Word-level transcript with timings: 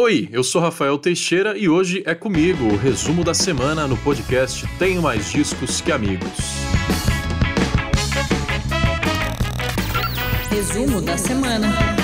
Oi, 0.00 0.28
eu 0.30 0.44
sou 0.44 0.62
Rafael 0.62 0.96
Teixeira 0.96 1.58
e 1.58 1.68
hoje 1.68 2.04
é 2.06 2.14
comigo 2.14 2.66
o 2.66 2.76
resumo 2.76 3.24
da 3.24 3.34
semana 3.34 3.88
no 3.88 3.96
podcast 3.96 4.64
Tenho 4.78 5.02
Mais 5.02 5.28
Discos 5.32 5.80
Que 5.80 5.90
Amigos. 5.90 6.30
Resumo 10.52 11.00
da 11.00 11.18
semana. 11.18 11.97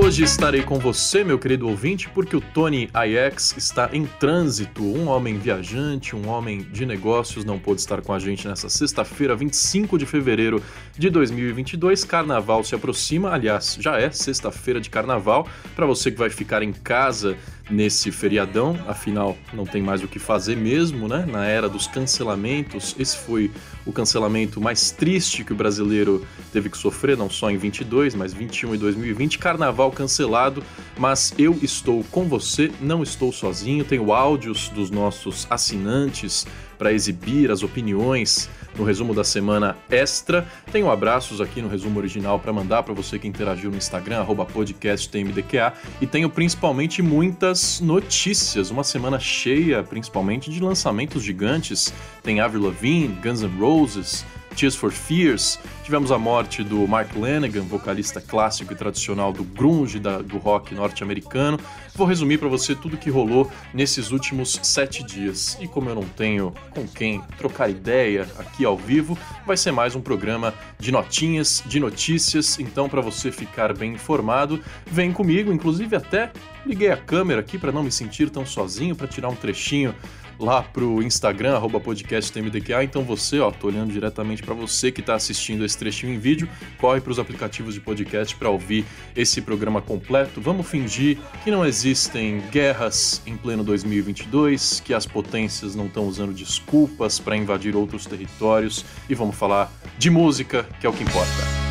Hoje 0.00 0.22
estarei 0.22 0.62
com 0.62 0.78
você, 0.78 1.24
meu 1.24 1.40
querido 1.40 1.68
ouvinte, 1.68 2.08
porque 2.10 2.36
o 2.36 2.40
Tony 2.40 2.84
IX 2.94 3.56
está 3.56 3.90
em 3.92 4.06
trânsito. 4.06 4.80
Um 4.80 5.08
homem 5.08 5.36
viajante, 5.36 6.14
um 6.14 6.28
homem 6.28 6.62
de 6.62 6.86
negócios, 6.86 7.44
não 7.44 7.58
pôde 7.58 7.80
estar 7.80 8.00
com 8.00 8.12
a 8.12 8.18
gente 8.20 8.46
nessa 8.46 8.68
sexta-feira, 8.68 9.34
25 9.34 9.98
de 9.98 10.06
fevereiro 10.06 10.62
de 10.96 11.10
2022. 11.10 12.04
Carnaval 12.04 12.62
se 12.62 12.76
aproxima, 12.76 13.32
aliás, 13.32 13.76
já 13.80 13.98
é 13.98 14.08
sexta-feira 14.12 14.80
de 14.80 14.88
carnaval. 14.88 15.48
Para 15.74 15.84
você 15.84 16.12
que 16.12 16.18
vai 16.18 16.30
ficar 16.30 16.62
em 16.62 16.72
casa 16.72 17.36
nesse 17.70 18.10
feriadão, 18.10 18.78
afinal 18.86 19.36
não 19.52 19.66
tem 19.66 19.82
mais 19.82 20.02
o 20.02 20.08
que 20.08 20.18
fazer 20.18 20.56
mesmo, 20.56 21.08
né? 21.08 21.26
Na 21.26 21.44
era 21.46 21.68
dos 21.68 21.86
cancelamentos, 21.86 22.94
esse 22.98 23.16
foi 23.16 23.50
o 23.84 23.92
cancelamento 23.92 24.60
mais 24.60 24.90
triste 24.90 25.44
que 25.44 25.52
o 25.52 25.56
brasileiro 25.56 26.26
teve 26.52 26.70
que 26.70 26.78
sofrer, 26.78 27.16
não 27.16 27.28
só 27.28 27.50
em 27.50 27.56
22, 27.56 28.14
mas 28.14 28.32
21 28.32 28.74
e 28.74 28.78
2020. 28.78 29.38
Carnaval 29.38 29.90
cancelado, 29.90 30.62
mas 30.98 31.34
eu 31.38 31.58
estou 31.62 32.04
com 32.04 32.24
você, 32.24 32.70
não 32.80 33.02
estou 33.02 33.32
sozinho. 33.32 33.84
Tenho 33.84 34.12
áudios 34.12 34.68
dos 34.68 34.90
nossos 34.90 35.46
assinantes 35.50 36.46
para 36.78 36.92
exibir 36.92 37.50
as 37.50 37.62
opiniões 37.62 38.48
no 38.76 38.84
resumo 38.84 39.12
da 39.12 39.24
semana 39.24 39.76
extra. 39.90 40.46
Tenho 40.70 40.90
abraços 40.90 41.40
aqui 41.40 41.60
no 41.60 41.68
resumo 41.68 41.98
original 41.98 42.38
para 42.38 42.52
mandar 42.52 42.82
para 42.84 42.94
você 42.94 43.18
que 43.18 43.26
interagiu 43.26 43.70
no 43.70 43.76
Instagram, 43.76 44.24
podcasttmdqa, 44.24 45.74
e 46.00 46.06
tenho 46.06 46.30
principalmente 46.30 47.02
muitas 47.02 47.80
notícias, 47.80 48.70
uma 48.70 48.84
semana 48.84 49.18
cheia 49.18 49.82
principalmente 49.82 50.50
de 50.50 50.60
lançamentos 50.60 51.22
gigantes. 51.22 51.92
Tem 52.22 52.40
Avril 52.40 52.62
Lavigne, 52.62 53.18
Guns 53.22 53.42
N' 53.42 53.58
Roses, 53.58 54.24
Tears 54.58 54.74
for 54.74 54.90
Fears, 54.90 55.56
tivemos 55.84 56.10
a 56.10 56.18
morte 56.18 56.64
do 56.64 56.84
Mark 56.88 57.14
Lanegan, 57.14 57.62
vocalista 57.62 58.20
clássico 58.20 58.72
e 58.72 58.76
tradicional 58.76 59.32
do 59.32 59.44
grunge 59.44 60.00
da, 60.00 60.18
do 60.18 60.36
rock 60.36 60.74
norte-americano. 60.74 61.60
Vou 61.94 62.04
resumir 62.04 62.38
para 62.38 62.48
você 62.48 62.74
tudo 62.74 62.96
que 62.96 63.08
rolou 63.08 63.48
nesses 63.72 64.10
últimos 64.10 64.58
sete 64.60 65.04
dias. 65.04 65.56
E 65.60 65.68
como 65.68 65.88
eu 65.90 65.94
não 65.94 66.02
tenho 66.02 66.52
com 66.70 66.88
quem 66.88 67.22
trocar 67.38 67.70
ideia 67.70 68.26
aqui 68.36 68.64
ao 68.64 68.76
vivo, 68.76 69.16
vai 69.46 69.56
ser 69.56 69.70
mais 69.70 69.94
um 69.94 70.00
programa 70.00 70.52
de 70.76 70.90
notinhas, 70.90 71.62
de 71.64 71.78
notícias. 71.78 72.58
Então, 72.58 72.88
para 72.88 73.00
você 73.00 73.30
ficar 73.30 73.72
bem 73.72 73.92
informado, 73.92 74.60
vem 74.86 75.12
comigo. 75.12 75.52
Inclusive, 75.52 75.94
até 75.94 76.32
liguei 76.66 76.90
a 76.90 76.96
câmera 76.96 77.40
aqui 77.40 77.56
para 77.58 77.70
não 77.70 77.84
me 77.84 77.92
sentir 77.92 78.28
tão 78.28 78.44
sozinho, 78.44 78.96
para 78.96 79.06
tirar 79.06 79.28
um 79.28 79.36
trechinho 79.36 79.94
lá 80.38 80.62
pro 80.62 81.02
Instagram, 81.02 81.54
arroba 81.56 81.80
podcasttmdqa. 81.80 82.84
Então 82.84 83.02
você, 83.02 83.40
ó, 83.40 83.50
tô 83.50 83.66
olhando 83.66 83.92
diretamente 83.92 84.42
para 84.42 84.54
você 84.54 84.92
que 84.92 85.00
está 85.00 85.14
assistindo 85.14 85.64
esse 85.64 85.76
trechinho 85.76 86.14
em 86.14 86.18
vídeo, 86.18 86.48
corre 86.78 87.00
para 87.00 87.10
os 87.10 87.18
aplicativos 87.18 87.74
de 87.74 87.80
podcast 87.80 88.34
para 88.36 88.48
ouvir 88.48 88.84
esse 89.16 89.40
programa 89.40 89.80
completo. 89.82 90.40
Vamos 90.40 90.68
fingir 90.68 91.18
que 91.44 91.50
não 91.50 91.66
existem 91.66 92.40
guerras 92.50 93.22
em 93.26 93.36
pleno 93.36 93.64
2022, 93.64 94.80
que 94.84 94.94
as 94.94 95.06
potências 95.06 95.74
não 95.74 95.86
estão 95.86 96.06
usando 96.06 96.32
desculpas 96.32 97.18
para 97.18 97.36
invadir 97.36 97.74
outros 97.74 98.06
territórios 98.06 98.84
e 99.08 99.14
vamos 99.14 99.36
falar 99.36 99.72
de 99.98 100.10
música, 100.10 100.66
que 100.80 100.86
é 100.86 100.88
o 100.88 100.92
que 100.92 101.02
importa. 101.02 101.67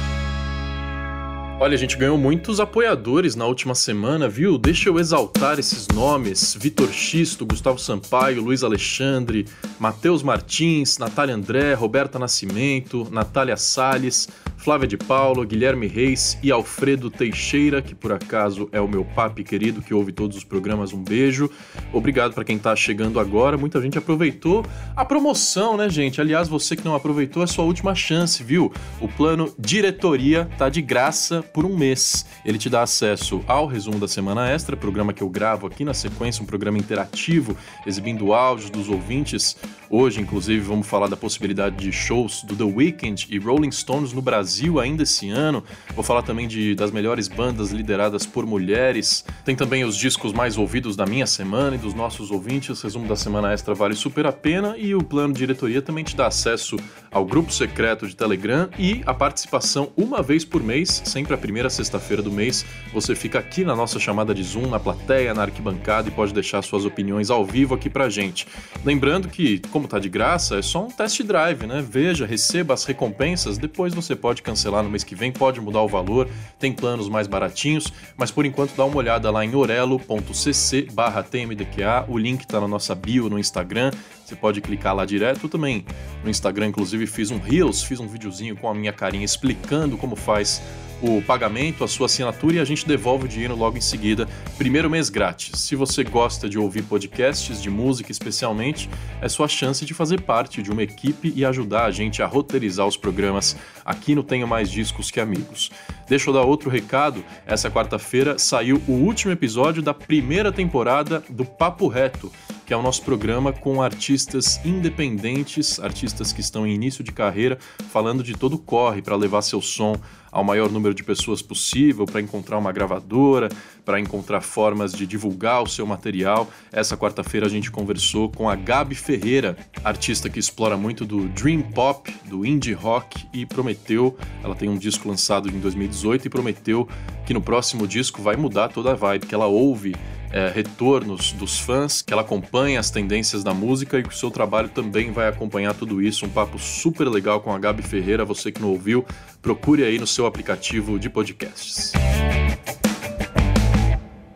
Olha, 1.60 1.74
a 1.74 1.78
gente 1.78 1.98
ganhou 1.98 2.20
muitos 2.20 2.60
apoiadores 2.60 3.36
na 3.36 3.44
última 3.48 3.74
semana, 3.74 4.30
viu? 4.30 4.60
Deixa 4.60 4.90
eu 4.90 5.00
exaltar 5.00 5.58
esses 5.58 5.88
nomes: 5.88 6.56
Vitor 6.58 6.88
Xisto, 6.94 7.48
Gustavo 7.48 7.80
Sampaio, 7.80 8.44
Luiz 8.44 8.64
Alexandre, 8.64 9.48
Matheus 9.80 10.22
Martins, 10.22 11.00
Natália 11.00 11.34
André, 11.34 11.74
Roberta 11.74 12.20
Nascimento, 12.20 13.08
Natália 13.12 13.58
Sales, 13.58 14.30
Flávia 14.58 14.88
de 14.88 14.98
Paulo, 14.98 15.46
Guilherme 15.46 15.88
Reis 15.88 16.38
e 16.42 16.52
Alfredo 16.52 17.10
Teixeira, 17.10 17.82
que 17.82 17.96
por 17.96 18.12
acaso 18.12 18.68
é 18.72 18.82
o 18.82 18.88
meu 18.88 19.06
papi 19.06 19.44
querido 19.44 19.82
que 19.82 19.94
ouve 19.94 20.12
todos 20.12 20.36
os 20.36 20.44
programas. 20.44 20.92
Um 20.92 21.02
beijo. 21.02 21.50
Obrigado 21.94 22.34
para 22.34 22.44
quem 22.44 22.58
está 22.58 22.76
chegando 22.76 23.20
agora. 23.20 23.56
Muita 23.56 23.80
gente 23.80 23.98
aproveitou 23.98 24.66
a 24.96 25.06
promoção, 25.06 25.78
né, 25.78 25.90
gente? 25.90 26.20
Aliás, 26.20 26.50
você 26.50 26.76
que 26.76 26.84
não 26.84 26.96
aproveitou 26.96 27.44
é 27.44 27.48
sua 27.48 27.64
última 27.64 27.94
chance, 27.96 28.44
viu? 28.44 28.74
O 29.00 29.08
plano 29.08 29.54
diretoria 29.58 30.50
tá 30.58 30.70
de 30.70 30.82
graça 30.82 31.42
por 31.42 31.64
um 31.64 31.78
mês. 31.78 32.26
Ele 32.44 32.58
te 32.58 32.70
dá 32.70 32.82
acesso 32.82 33.42
ao 33.48 33.68
resumo 33.68 34.00
da 34.00 34.08
semana 34.08 34.50
extra, 34.50 34.76
programa 34.76 35.14
que 35.14 35.22
eu 35.22 35.30
gravo 35.30 35.68
aqui 35.68 35.86
na 35.86 35.94
sequência, 35.94 36.44
um 36.44 36.48
programa 36.48 36.78
interativo, 36.78 37.56
exibindo 37.86 38.34
áudios 38.34 38.70
dos 38.70 38.90
ouvintes. 38.90 39.56
Hoje, 39.90 40.20
inclusive, 40.20 40.60
vamos 40.60 40.88
falar 40.88 41.08
da 41.08 41.16
possibilidade 41.16 41.78
de 41.78 41.92
shows 41.92 42.44
do 42.44 42.56
The 42.56 42.64
Weeknd 42.64 43.28
e 43.30 43.38
Rolling 43.38 43.72
Stones 43.72 44.12
no 44.12 44.22
Brasil 44.22 44.47
ainda 44.80 45.04
esse 45.04 45.30
ano. 45.30 45.64
Vou 45.96 46.04
falar 46.04 46.22
também 46.22 46.48
de, 46.48 46.76
das 46.76 46.92
melhores 46.92 47.28
bandas 47.28 47.72
lideradas 47.72 48.26
por 48.26 48.46
mulheres. 48.46 49.26
Tem 49.44 49.56
também 49.56 49.84
os 49.84 49.96
discos 49.98 50.34
mais 50.34 50.58
ouvidos 50.58 50.96
da 50.96 51.06
minha 51.06 51.26
semana 51.26 51.76
e 51.76 51.80
dos 51.80 51.94
nossos 51.94 52.32
ouvintes. 52.32 52.82
Resumo 52.82 53.08
da 53.08 53.16
semana 53.16 53.52
extra 53.52 53.74
vale 53.74 53.96
super 53.96 54.26
a 54.26 54.32
pena 54.32 54.78
e 54.78 54.94
o 54.94 55.04
plano 55.04 55.34
de 55.34 55.40
diretoria 55.40 55.82
também 55.82 56.04
te 56.04 56.16
dá 56.16 56.28
acesso 56.28 56.78
ao 57.12 57.26
grupo 57.26 57.52
secreto 57.52 58.08
de 58.08 58.16
Telegram 58.16 58.70
e 58.78 59.02
a 59.06 59.14
participação 59.14 59.92
uma 59.96 60.22
vez 60.22 60.44
por 60.44 60.62
mês, 60.62 61.02
sempre 61.06 61.34
a 61.34 61.38
primeira 61.38 61.70
sexta-feira 61.70 62.22
do 62.22 62.32
mês. 62.32 62.66
Você 62.94 63.16
fica 63.16 63.40
aqui 63.40 63.64
na 63.64 63.76
nossa 63.76 64.00
chamada 64.00 64.34
de 64.34 64.44
Zoom, 64.44 64.68
na 64.68 64.80
plateia, 64.80 65.34
na 65.34 65.44
arquibancada 65.44 66.10
e 66.10 66.12
pode 66.12 66.34
deixar 66.34 66.62
suas 66.62 66.86
opiniões 66.86 67.30
ao 67.30 67.46
vivo 67.46 67.74
aqui 67.74 67.90
pra 67.90 68.10
gente. 68.10 68.48
Lembrando 68.86 69.30
que, 69.30 69.60
como 69.72 69.88
tá 69.88 70.00
de 70.00 70.10
graça, 70.10 70.58
é 70.58 70.62
só 70.62 70.86
um 70.86 70.90
test 70.90 71.22
drive, 71.24 71.66
né? 71.66 71.84
Veja, 71.88 72.26
receba 72.26 72.74
as 72.74 72.86
recompensas, 72.86 73.58
depois 73.58 73.94
você 73.94 74.16
pode 74.16 74.37
cancelar 74.42 74.84
no 74.84 74.90
mês 74.90 75.04
que 75.04 75.16
vem, 75.16 75.32
pode 75.32 75.60
mudar 75.60 75.82
o 75.82 75.88
valor, 75.88 76.30
tem 76.60 76.72
planos 76.72 77.10
mais 77.10 77.28
baratinhos, 77.28 77.92
mas 78.16 78.32
por 78.32 78.46
enquanto 78.46 78.76
dá 78.76 78.86
uma 78.86 78.98
olhada 78.98 79.30
lá 79.32 79.44
em 79.44 79.56
orelo.cc 79.56 80.88
tmdqa, 81.30 82.06
o 82.08 82.18
link 82.18 82.46
tá 82.46 82.60
na 82.60 82.68
nossa 82.68 82.96
bio 82.96 83.30
no 83.30 83.40
Instagram, 83.40 83.92
você 84.26 84.36
pode 84.36 84.60
clicar 84.60 84.94
lá 84.94 85.06
direto. 85.06 85.48
Também 85.48 85.86
no 86.24 86.30
Instagram, 86.30 86.68
inclusive, 86.68 87.08
fiz 87.08 87.32
um 87.32 87.40
Reels, 87.40 87.82
fiz 87.82 88.00
um 88.00 88.08
videozinho 88.08 88.58
com 88.58 88.70
a 88.70 88.74
minha 88.74 88.92
carinha 88.92 89.24
explicando 89.24 89.98
como 89.98 90.16
faz 90.16 90.62
o 91.02 91.22
pagamento, 91.22 91.84
a 91.84 91.88
sua 91.88 92.08
assinatura 92.08 92.56
e 92.56 92.60
a 92.60 92.66
gente 92.66 92.88
devolve 92.88 93.26
o 93.26 93.28
dinheiro 93.28 93.56
logo 93.56 93.78
em 93.78 93.82
seguida. 93.82 94.28
Primeiro 94.58 94.90
mês 94.90 95.10
grátis. 95.10 95.60
Se 95.62 95.76
você 95.76 96.04
gosta 96.04 96.50
de 96.50 96.58
ouvir 96.58 96.84
podcasts, 96.84 97.62
de 97.62 97.70
música 97.70 98.12
especialmente, 98.12 98.90
é 99.22 99.30
sua 99.30 99.48
chance 99.48 99.86
de 99.86 99.94
fazer 99.94 100.22
parte 100.22 100.62
de 100.62 100.72
uma 100.72 100.84
equipe 100.84 101.32
e 101.36 101.46
ajudar 101.46 101.86
a 101.86 101.92
gente 101.92 102.22
a 102.22 102.26
roteirizar 102.26 102.88
os 102.88 102.98
programas 102.98 103.56
aqui 103.88 104.14
no 104.14 104.22
Tenho 104.22 104.46
Mais 104.46 104.70
Discos 104.70 105.10
Que 105.10 105.22
Amigos. 105.22 105.72
Deixa 106.08 106.30
eu 106.30 106.34
dar 106.34 106.42
outro 106.42 106.70
recado. 106.70 107.24
Essa 107.46 107.72
quarta-feira 107.72 108.38
saiu 108.38 108.82
o 108.86 108.92
último 108.92 109.32
episódio 109.32 109.82
da 109.82 109.94
primeira 109.94 110.52
temporada 110.52 111.24
do 111.30 111.46
Papo 111.46 111.88
Reto 111.88 112.30
que 112.68 112.74
é 112.74 112.78
o 112.78 112.82
nosso 112.82 113.02
programa 113.04 113.54
com 113.54 113.82
artistas 113.82 114.60
independentes, 114.66 115.80
artistas 115.80 116.34
que 116.34 116.42
estão 116.42 116.68
em 116.68 116.76
início 116.76 117.02
de 117.02 117.14
carreira, 117.14 117.58
falando 117.94 118.22
de 118.22 118.34
todo 118.34 118.58
o 118.58 118.60
corre 118.60 119.02
para 119.02 119.16
levar 119.16 119.42
seu 119.42 119.62
som 119.62 119.96
ao 120.30 120.44
maior 120.44 120.70
número 120.70 120.94
de 120.94 121.02
pessoas 121.02 121.42
possível, 121.42 122.06
para 122.06 122.20
encontrar 122.20 122.58
uma 122.58 122.74
gravadora, 122.74 123.48
para 123.86 124.02
encontrar 124.02 124.42
formas 124.42 124.92
de 124.92 125.08
divulgar 125.08 125.64
o 125.64 125.68
seu 125.68 125.86
material. 125.86 126.52
Essa 126.70 126.98
quarta-feira 126.98 127.46
a 127.46 127.50
gente 127.50 127.72
conversou 127.72 128.30
com 128.30 128.50
a 128.50 128.56
Gabi 128.56 128.96
Ferreira, 128.96 129.58
artista 129.82 130.30
que 130.30 130.38
explora 130.38 130.76
muito 130.76 131.06
do 131.06 131.30
dream 131.30 131.62
pop, 131.62 132.14
do 132.26 132.46
indie 132.46 132.74
rock 132.74 133.26
e 133.34 133.46
prometeu, 133.46 134.18
ela 134.44 134.54
tem 134.54 134.68
um 134.68 134.78
disco 134.78 135.08
lançado 135.08 135.48
em 135.48 135.58
2018 135.58 136.28
e 136.28 136.30
prometeu 136.30 136.86
que 137.26 137.34
no 137.34 137.42
próximo 137.42 137.88
disco 137.88 138.22
vai 138.22 138.36
mudar 138.36 138.68
toda 138.68 138.92
a 138.92 138.96
vibe, 138.96 139.26
que 139.26 139.34
ela 139.34 139.48
ouve 139.48 139.96
é, 140.32 140.50
retornos 140.50 141.32
dos 141.32 141.60
fãs, 141.60 142.02
que 142.02 142.14
ela 142.14 142.22
acompanha 142.22 142.80
as 142.80 142.90
tendências 142.90 143.44
da 143.44 143.54
música 143.54 144.00
e 144.00 144.04
que 144.04 144.10
o 144.10 144.14
seu 144.14 144.30
trabalho 144.30 144.70
também 144.70 145.12
vai 145.12 145.28
acompanhar 145.28 145.74
tudo 145.74 146.02
isso. 146.02 146.26
Um 146.26 146.30
papo 146.30 146.60
super 146.60 147.08
legal 147.08 147.42
com 147.42 147.54
a 147.54 147.60
Gabi 147.60 147.84
Ferreira. 147.84 148.26
Você 148.26 148.52
que 148.52 148.62
não 148.62 148.70
ouviu, 148.70 149.06
procure 149.42 149.84
aí 149.84 149.98
no 149.98 150.08
seu 150.08 150.26
aplicativo 150.26 151.00
de 151.00 151.10
podcasts. 151.10 151.94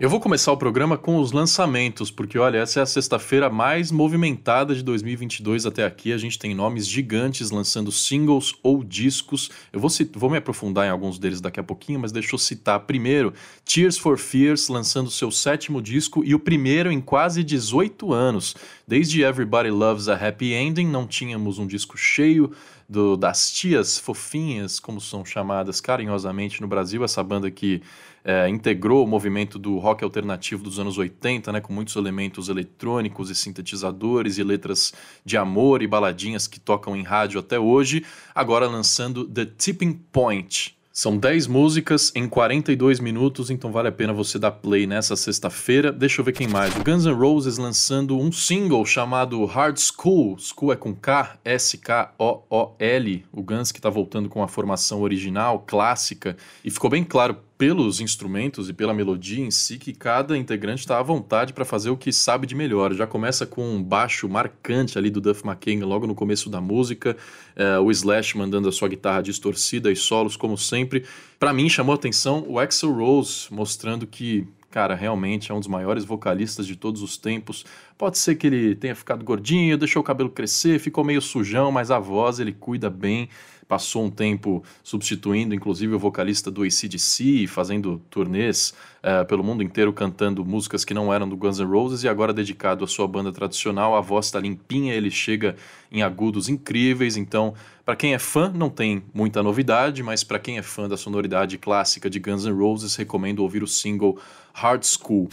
Eu 0.01 0.09
vou 0.09 0.19
começar 0.19 0.51
o 0.51 0.57
programa 0.57 0.97
com 0.97 1.19
os 1.19 1.31
lançamentos, 1.31 2.09
porque 2.09 2.39
olha, 2.39 2.57
essa 2.57 2.79
é 2.79 2.81
a 2.81 2.87
sexta-feira 2.87 3.51
mais 3.51 3.91
movimentada 3.91 4.73
de 4.73 4.81
2022 4.81 5.67
até 5.67 5.85
aqui. 5.85 6.11
A 6.11 6.17
gente 6.17 6.39
tem 6.39 6.55
nomes 6.55 6.87
gigantes 6.87 7.51
lançando 7.51 7.91
singles 7.91 8.55
ou 8.63 8.83
discos. 8.83 9.51
Eu 9.71 9.79
vou, 9.79 9.91
vou 10.15 10.31
me 10.31 10.37
aprofundar 10.37 10.87
em 10.87 10.89
alguns 10.89 11.19
deles 11.19 11.39
daqui 11.39 11.59
a 11.59 11.63
pouquinho, 11.63 11.99
mas 11.99 12.11
deixa 12.11 12.33
eu 12.33 12.39
citar 12.39 12.79
primeiro 12.79 13.31
Tears 13.63 13.95
for 13.95 14.17
Fears 14.17 14.69
lançando 14.69 15.11
seu 15.11 15.29
sétimo 15.29 15.79
disco 15.79 16.23
e 16.25 16.33
o 16.33 16.39
primeiro 16.39 16.91
em 16.91 16.99
quase 16.99 17.43
18 17.43 18.11
anos. 18.11 18.55
Desde 18.87 19.21
Everybody 19.21 19.69
Loves 19.69 20.09
a 20.09 20.15
Happy 20.15 20.51
Ending, 20.51 20.87
não 20.87 21.05
tínhamos 21.05 21.59
um 21.59 21.67
disco 21.67 21.95
cheio 21.95 22.51
do, 22.91 23.15
das 23.15 23.49
tias 23.49 23.97
fofinhas, 23.97 24.77
como 24.77 24.99
são 24.99 25.23
chamadas 25.23 25.79
carinhosamente 25.79 26.59
no 26.59 26.67
Brasil, 26.67 27.05
essa 27.05 27.23
banda 27.23 27.49
que 27.49 27.81
é, 28.21 28.49
integrou 28.49 29.05
o 29.05 29.07
movimento 29.07 29.57
do 29.57 29.77
rock 29.77 30.03
alternativo 30.03 30.61
dos 30.61 30.77
anos 30.77 30.97
80, 30.97 31.53
né, 31.53 31.61
com 31.61 31.71
muitos 31.71 31.95
elementos 31.95 32.49
eletrônicos 32.49 33.29
e 33.29 33.35
sintetizadores 33.35 34.37
e 34.37 34.43
letras 34.43 34.93
de 35.23 35.37
amor 35.37 35.81
e 35.81 35.87
baladinhas 35.87 36.47
que 36.47 36.59
tocam 36.59 36.93
em 36.93 37.01
rádio 37.01 37.39
até 37.39 37.57
hoje, 37.57 38.05
agora 38.35 38.67
lançando 38.67 39.25
The 39.25 39.45
Tipping 39.45 39.93
Point. 40.11 40.77
São 40.93 41.17
10 41.17 41.47
músicas 41.47 42.11
em 42.13 42.27
42 42.27 42.99
minutos, 42.99 43.49
então 43.49 43.71
vale 43.71 43.87
a 43.87 43.91
pena 43.93 44.11
você 44.11 44.37
dar 44.37 44.51
play 44.51 44.85
nessa 44.85 45.15
sexta-feira. 45.15 45.89
Deixa 45.89 46.19
eu 46.19 46.25
ver 46.25 46.33
quem 46.33 46.49
mais. 46.49 46.75
O 46.75 46.83
Guns 46.83 47.05
N' 47.05 47.13
Roses 47.13 47.57
lançando 47.57 48.19
um 48.19 48.29
single 48.29 48.85
chamado 48.85 49.45
Hard 49.45 49.77
School. 49.77 50.37
School 50.37 50.73
é 50.73 50.75
com 50.75 50.93
K, 50.93 51.37
S-K-O-O-L. 51.45 53.25
O 53.31 53.41
Guns 53.41 53.71
que 53.71 53.79
está 53.79 53.89
voltando 53.89 54.27
com 54.27 54.43
a 54.43 54.49
formação 54.49 55.01
original, 55.01 55.63
clássica. 55.65 56.35
E 56.61 56.69
ficou 56.69 56.89
bem 56.89 57.05
claro 57.05 57.37
pelos 57.61 58.01
instrumentos 58.01 58.69
e 58.69 58.73
pela 58.73 58.91
melodia 58.91 59.45
em 59.45 59.51
si 59.51 59.77
que 59.77 59.93
cada 59.93 60.35
integrante 60.35 60.79
está 60.79 60.97
à 60.97 61.03
vontade 61.03 61.53
para 61.53 61.63
fazer 61.63 61.91
o 61.91 61.95
que 61.95 62.11
sabe 62.11 62.47
de 62.47 62.55
melhor. 62.55 62.91
Já 62.91 63.05
começa 63.05 63.45
com 63.45 63.75
um 63.75 63.83
baixo 63.83 64.27
marcante 64.27 64.97
ali 64.97 65.11
do 65.11 65.21
Duff 65.21 65.45
McKagan 65.45 65.85
logo 65.85 66.07
no 66.07 66.15
começo 66.15 66.49
da 66.49 66.59
música, 66.59 67.15
é, 67.55 67.77
o 67.77 67.91
Slash 67.91 68.35
mandando 68.35 68.67
a 68.67 68.71
sua 68.71 68.87
guitarra 68.87 69.21
distorcida 69.21 69.91
e 69.91 69.95
solos 69.95 70.35
como 70.35 70.57
sempre. 70.57 71.05
Para 71.39 71.53
mim 71.53 71.69
chamou 71.69 71.93
atenção 71.93 72.43
o 72.47 72.57
Axel 72.57 72.91
Rose 72.91 73.45
mostrando 73.51 74.07
que 74.07 74.47
cara, 74.71 74.95
realmente 74.95 75.51
é 75.51 75.53
um 75.53 75.59
dos 75.59 75.67
maiores 75.67 76.05
vocalistas 76.05 76.65
de 76.65 76.75
todos 76.75 77.03
os 77.03 77.17
tempos. 77.17 77.65
Pode 77.97 78.17
ser 78.17 78.35
que 78.35 78.47
ele 78.47 78.73
tenha 78.73 78.95
ficado 78.95 79.23
gordinho, 79.23 79.77
deixou 79.77 80.01
o 80.01 80.05
cabelo 80.05 80.29
crescer, 80.29 80.79
ficou 80.79 81.03
meio 81.03 81.21
sujão, 81.21 81.71
mas 81.71 81.91
a 81.91 81.99
voz 81.99 82.39
ele 82.39 82.53
cuida 82.53 82.89
bem 82.89 83.27
passou 83.71 84.03
um 84.03 84.09
tempo 84.11 84.61
substituindo, 84.83 85.55
inclusive, 85.55 85.95
o 85.95 85.97
vocalista 85.97 86.51
do 86.51 86.63
ACDC, 86.63 87.47
fazendo 87.47 88.01
turnês 88.09 88.73
uh, 89.01 89.25
pelo 89.25 89.41
mundo 89.41 89.63
inteiro, 89.63 89.93
cantando 89.93 90.43
músicas 90.43 90.83
que 90.83 90.93
não 90.93 91.13
eram 91.13 91.29
do 91.29 91.37
Guns 91.37 91.57
N' 91.57 91.71
Roses, 91.71 92.03
e 92.03 92.09
agora 92.09 92.33
dedicado 92.33 92.83
à 92.83 92.87
sua 92.87 93.07
banda 93.07 93.31
tradicional, 93.31 93.95
a 93.95 94.01
voz 94.01 94.25
está 94.25 94.41
limpinha, 94.41 94.93
ele 94.93 95.09
chega 95.09 95.55
em 95.89 96.01
agudos 96.01 96.49
incríveis, 96.49 97.15
então, 97.15 97.53
para 97.85 97.95
quem 97.95 98.13
é 98.13 98.19
fã, 98.19 98.51
não 98.53 98.69
tem 98.69 99.01
muita 99.13 99.41
novidade, 99.41 100.03
mas 100.03 100.21
para 100.21 100.37
quem 100.37 100.57
é 100.57 100.61
fã 100.61 100.89
da 100.89 100.97
sonoridade 100.97 101.57
clássica 101.57 102.09
de 102.09 102.19
Guns 102.19 102.43
N' 102.43 102.51
Roses, 102.51 102.97
recomendo 102.97 103.39
ouvir 103.39 103.63
o 103.63 103.67
single 103.67 104.19
Hard 104.53 104.83
School. 104.83 105.29